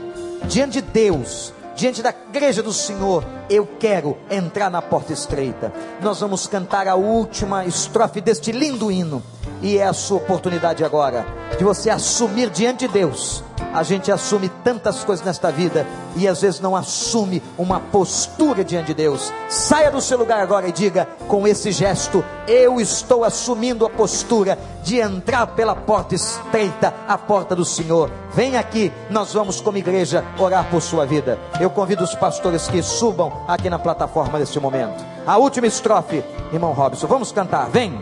diante 0.47 0.81
de 0.81 0.81
Deus, 0.81 1.53
diante 1.75 2.01
da 2.01 2.09
igreja 2.09 2.61
do 2.61 2.73
Senhor, 2.73 3.23
eu 3.49 3.67
quero 3.79 4.17
entrar 4.29 4.69
na 4.69 4.81
porta 4.81 5.13
estreita. 5.13 5.71
Nós 6.01 6.19
vamos 6.19 6.47
cantar 6.47 6.87
a 6.87 6.95
última 6.95 7.65
estrofe 7.65 8.21
deste 8.21 8.51
lindo 8.51 8.91
hino. 8.91 9.23
E 9.61 9.77
é 9.77 9.85
a 9.85 9.93
sua 9.93 10.17
oportunidade 10.17 10.83
agora 10.83 11.25
de 11.57 11.63
você 11.63 11.89
assumir 11.89 12.49
diante 12.49 12.87
de 12.87 12.93
Deus 12.93 13.43
a 13.73 13.83
gente 13.83 14.11
assume 14.11 14.49
tantas 14.63 15.03
coisas 15.03 15.23
nesta 15.23 15.51
vida 15.51 15.85
e 16.15 16.27
às 16.27 16.41
vezes 16.41 16.59
não 16.59 16.75
assume 16.75 17.43
uma 17.57 17.79
postura 17.79 18.63
diante 18.63 18.87
de 18.87 18.93
Deus. 18.95 19.31
Saia 19.49 19.91
do 19.91 20.01
seu 20.01 20.17
lugar 20.17 20.39
agora 20.39 20.67
e 20.67 20.71
diga 20.71 21.07
com 21.27 21.47
esse 21.47 21.71
gesto: 21.71 22.25
Eu 22.47 22.79
estou 22.79 23.23
assumindo 23.23 23.85
a 23.85 23.89
postura 23.89 24.57
de 24.83 24.99
entrar 24.99 25.45
pela 25.47 25.75
porta 25.75 26.15
estreita, 26.15 26.93
a 27.07 27.17
porta 27.19 27.55
do 27.55 27.65
Senhor. 27.65 28.09
Vem 28.33 28.57
aqui, 28.57 28.91
nós 29.11 29.33
vamos 29.33 29.61
como 29.61 29.77
igreja 29.77 30.23
orar 30.39 30.69
por 30.71 30.81
sua 30.81 31.05
vida. 31.05 31.37
Eu 31.59 31.69
convido 31.69 32.03
os 32.03 32.15
pastores 32.15 32.67
que 32.67 32.81
subam 32.81 33.36
aqui 33.47 33.69
na 33.69 33.79
plataforma 33.79 34.39
neste 34.39 34.59
momento. 34.59 35.03
A 35.25 35.37
última 35.37 35.67
estrofe, 35.67 36.23
irmão 36.51 36.73
Robson, 36.73 37.07
vamos 37.07 37.31
cantar. 37.31 37.69
Vem. 37.69 37.99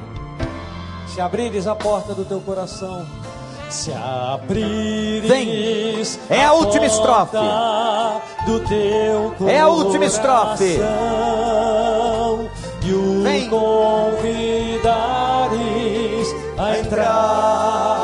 Se 1.07 1.21
abrires 1.21 1.65
a 1.67 1.75
porta 1.75 2.13
do 2.13 2.25
teu 2.25 2.39
coração 2.41 3.05
se 3.69 3.91
abrires, 3.93 5.27
Vem. 5.27 6.37
É 6.37 6.43
a, 6.45 6.49
a 6.49 6.53
última 6.53 6.85
estrofe. 6.85 7.37
Do 8.45 8.59
teu 8.61 9.33
coração, 9.37 9.49
é 9.49 9.59
a 9.59 9.67
última 9.67 10.05
estrofe. 10.05 10.79
E 12.83 12.93
o 12.93 13.23
Vem. 13.23 13.49
convidares 13.49 14.85
a 16.57 16.79
entrar. 16.79 17.94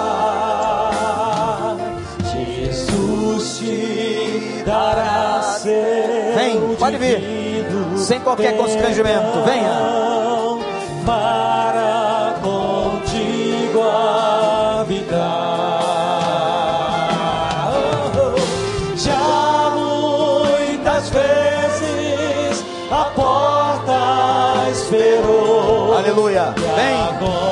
Sem 7.98 8.20
qualquer 8.20 8.56
constrangimento. 8.56 9.42
Venha. 9.44 9.72
Para 11.06 12.36
contigo 12.42 13.82
habitar. 13.82 15.52
Aleluia. 25.98 26.54
Vem. 26.76 27.51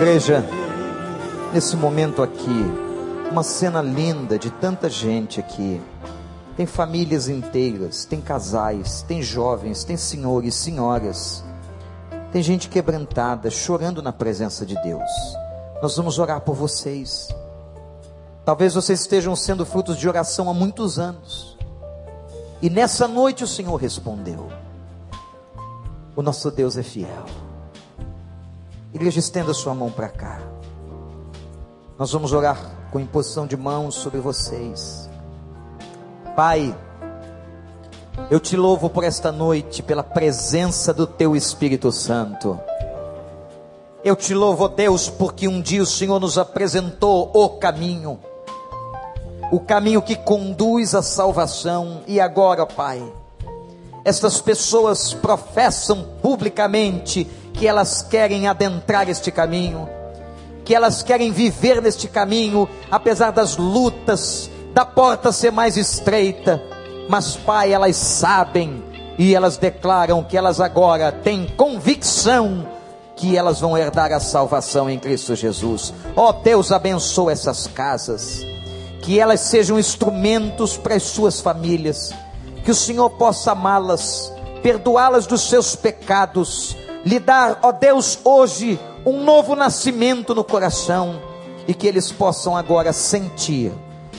Igreja, 0.00 0.42
nesse 1.52 1.76
momento 1.76 2.22
aqui, 2.22 2.64
uma 3.30 3.42
cena 3.42 3.82
linda 3.82 4.38
de 4.38 4.50
tanta 4.50 4.88
gente 4.88 5.38
aqui. 5.38 5.78
Tem 6.56 6.64
famílias 6.64 7.28
inteiras, 7.28 8.06
tem 8.06 8.18
casais, 8.18 9.02
tem 9.02 9.22
jovens, 9.22 9.84
tem 9.84 9.98
senhores, 9.98 10.54
senhoras. 10.54 11.44
Tem 12.32 12.42
gente 12.42 12.70
quebrantada, 12.70 13.50
chorando 13.50 14.00
na 14.00 14.10
presença 14.10 14.64
de 14.64 14.74
Deus. 14.82 15.10
Nós 15.82 15.94
vamos 15.94 16.18
orar 16.18 16.40
por 16.40 16.54
vocês. 16.54 17.28
Talvez 18.42 18.72
vocês 18.72 19.00
estejam 19.02 19.36
sendo 19.36 19.66
frutos 19.66 19.98
de 19.98 20.08
oração 20.08 20.48
há 20.48 20.54
muitos 20.54 20.98
anos. 20.98 21.58
E 22.62 22.70
nessa 22.70 23.06
noite 23.06 23.44
o 23.44 23.46
Senhor 23.46 23.76
respondeu: 23.76 24.48
O 26.16 26.22
nosso 26.22 26.50
Deus 26.50 26.78
é 26.78 26.82
fiel. 26.82 27.49
Igreja, 28.92 29.20
estenda 29.20 29.54
sua 29.54 29.72
mão 29.72 29.88
para 29.88 30.08
cá. 30.08 30.40
Nós 31.96 32.10
vamos 32.10 32.32
orar 32.32 32.58
com 32.90 32.98
imposição 32.98 33.46
de 33.46 33.56
mãos 33.56 33.94
sobre 33.94 34.18
vocês. 34.18 35.08
Pai, 36.34 36.76
eu 38.28 38.40
te 38.40 38.56
louvo 38.56 38.90
por 38.90 39.04
esta 39.04 39.30
noite, 39.30 39.80
pela 39.80 40.02
presença 40.02 40.92
do 40.92 41.06
Teu 41.06 41.36
Espírito 41.36 41.92
Santo. 41.92 42.58
Eu 44.02 44.16
te 44.16 44.34
louvo, 44.34 44.66
Deus, 44.68 45.08
porque 45.08 45.46
um 45.46 45.60
dia 45.60 45.82
o 45.82 45.86
Senhor 45.86 46.18
nos 46.18 46.36
apresentou 46.36 47.30
o 47.32 47.48
caminho, 47.60 48.18
o 49.52 49.60
caminho 49.60 50.02
que 50.02 50.16
conduz 50.16 50.96
à 50.96 51.02
salvação, 51.02 52.02
e 52.08 52.18
agora, 52.18 52.66
Pai, 52.66 53.00
estas 54.04 54.40
pessoas 54.40 55.14
professam 55.14 56.04
publicamente 56.20 57.28
que 57.60 57.66
elas 57.66 58.00
querem 58.00 58.48
adentrar 58.48 59.10
este 59.10 59.30
caminho, 59.30 59.86
que 60.64 60.74
elas 60.74 61.02
querem 61.02 61.30
viver 61.30 61.82
neste 61.82 62.08
caminho, 62.08 62.66
apesar 62.90 63.32
das 63.32 63.58
lutas, 63.58 64.50
da 64.72 64.86
porta 64.86 65.30
ser 65.30 65.52
mais 65.52 65.76
estreita, 65.76 66.62
mas 67.06 67.36
Pai, 67.36 67.70
elas 67.70 67.96
sabem 67.96 68.82
e 69.18 69.34
elas 69.34 69.58
declaram 69.58 70.24
que 70.24 70.38
elas 70.38 70.58
agora 70.58 71.12
têm 71.12 71.48
convicção 71.48 72.66
que 73.14 73.36
elas 73.36 73.60
vão 73.60 73.76
herdar 73.76 74.10
a 74.10 74.20
salvação 74.20 74.88
em 74.88 74.98
Cristo 74.98 75.34
Jesus. 75.34 75.92
Ó 76.16 76.30
oh, 76.30 76.32
Deus, 76.32 76.72
abençoa 76.72 77.32
essas 77.32 77.66
casas, 77.66 78.40
que 79.02 79.20
elas 79.20 79.40
sejam 79.40 79.78
instrumentos 79.78 80.78
para 80.78 80.94
as 80.94 81.02
suas 81.02 81.42
famílias, 81.42 82.10
que 82.64 82.70
o 82.70 82.74
Senhor 82.74 83.10
possa 83.10 83.52
amá-las, 83.52 84.32
perdoá-las 84.62 85.26
dos 85.26 85.42
seus 85.42 85.76
pecados, 85.76 86.74
lhe 87.04 87.18
dar, 87.18 87.58
ó 87.62 87.72
Deus, 87.72 88.18
hoje 88.24 88.78
um 89.04 89.24
novo 89.24 89.54
nascimento 89.54 90.34
no 90.34 90.44
coração 90.44 91.20
e 91.66 91.74
que 91.74 91.86
eles 91.86 92.10
possam 92.10 92.56
agora 92.56 92.92
sentir, 92.92 93.72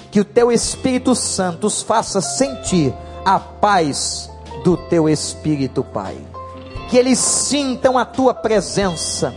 que 0.09 0.19
o 0.19 0.25
teu 0.25 0.51
Espírito 0.51 1.15
Santo 1.15 1.67
os 1.67 1.81
faça 1.81 2.21
sentir 2.21 2.93
a 3.25 3.39
paz 3.39 4.29
do 4.63 4.77
teu 4.77 5.07
Espírito, 5.09 5.83
Pai. 5.83 6.17
Que 6.89 6.97
eles 6.97 7.19
sintam 7.19 7.97
a 7.97 8.05
tua 8.05 8.33
presença, 8.33 9.33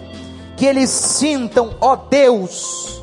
que 0.57 0.67
eles 0.67 0.91
sintam, 0.91 1.77
ó 1.81 1.95
Deus, 1.95 3.03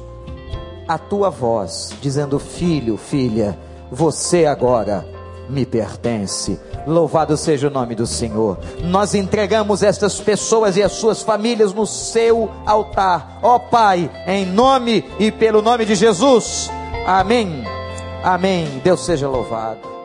a 0.88 0.98
tua 0.98 1.30
voz, 1.30 1.92
dizendo: 2.02 2.38
Filho, 2.38 2.98
filha, 2.98 3.58
você 3.90 4.46
agora 4.46 5.06
me 5.50 5.66
pertence. 5.66 6.60
Louvado 6.86 7.38
seja 7.38 7.68
o 7.68 7.72
nome 7.72 7.96
do 7.96 8.06
Senhor. 8.06 8.58
Nós 8.84 9.14
entregamos 9.16 9.84
estas 9.84 10.20
pessoas 10.20 10.78
e 10.78 10.84
as 10.84 10.94
suas 10.94 11.22
famílias 11.22 11.74
no 11.74 11.86
seu 11.86 12.50
altar. 12.66 13.40
Ó 13.42 13.56
oh, 13.56 13.60
Pai, 13.60 14.10
em 14.28 14.46
nome 14.46 15.06
e 15.20 15.32
pelo 15.32 15.62
nome 15.62 15.86
de 15.86 15.96
Jesus, 15.96 16.70
Amém. 17.06 17.64
Amém. 18.24 18.82
Deus 18.84 19.06
seja 19.06 19.28
louvado. 19.28 20.01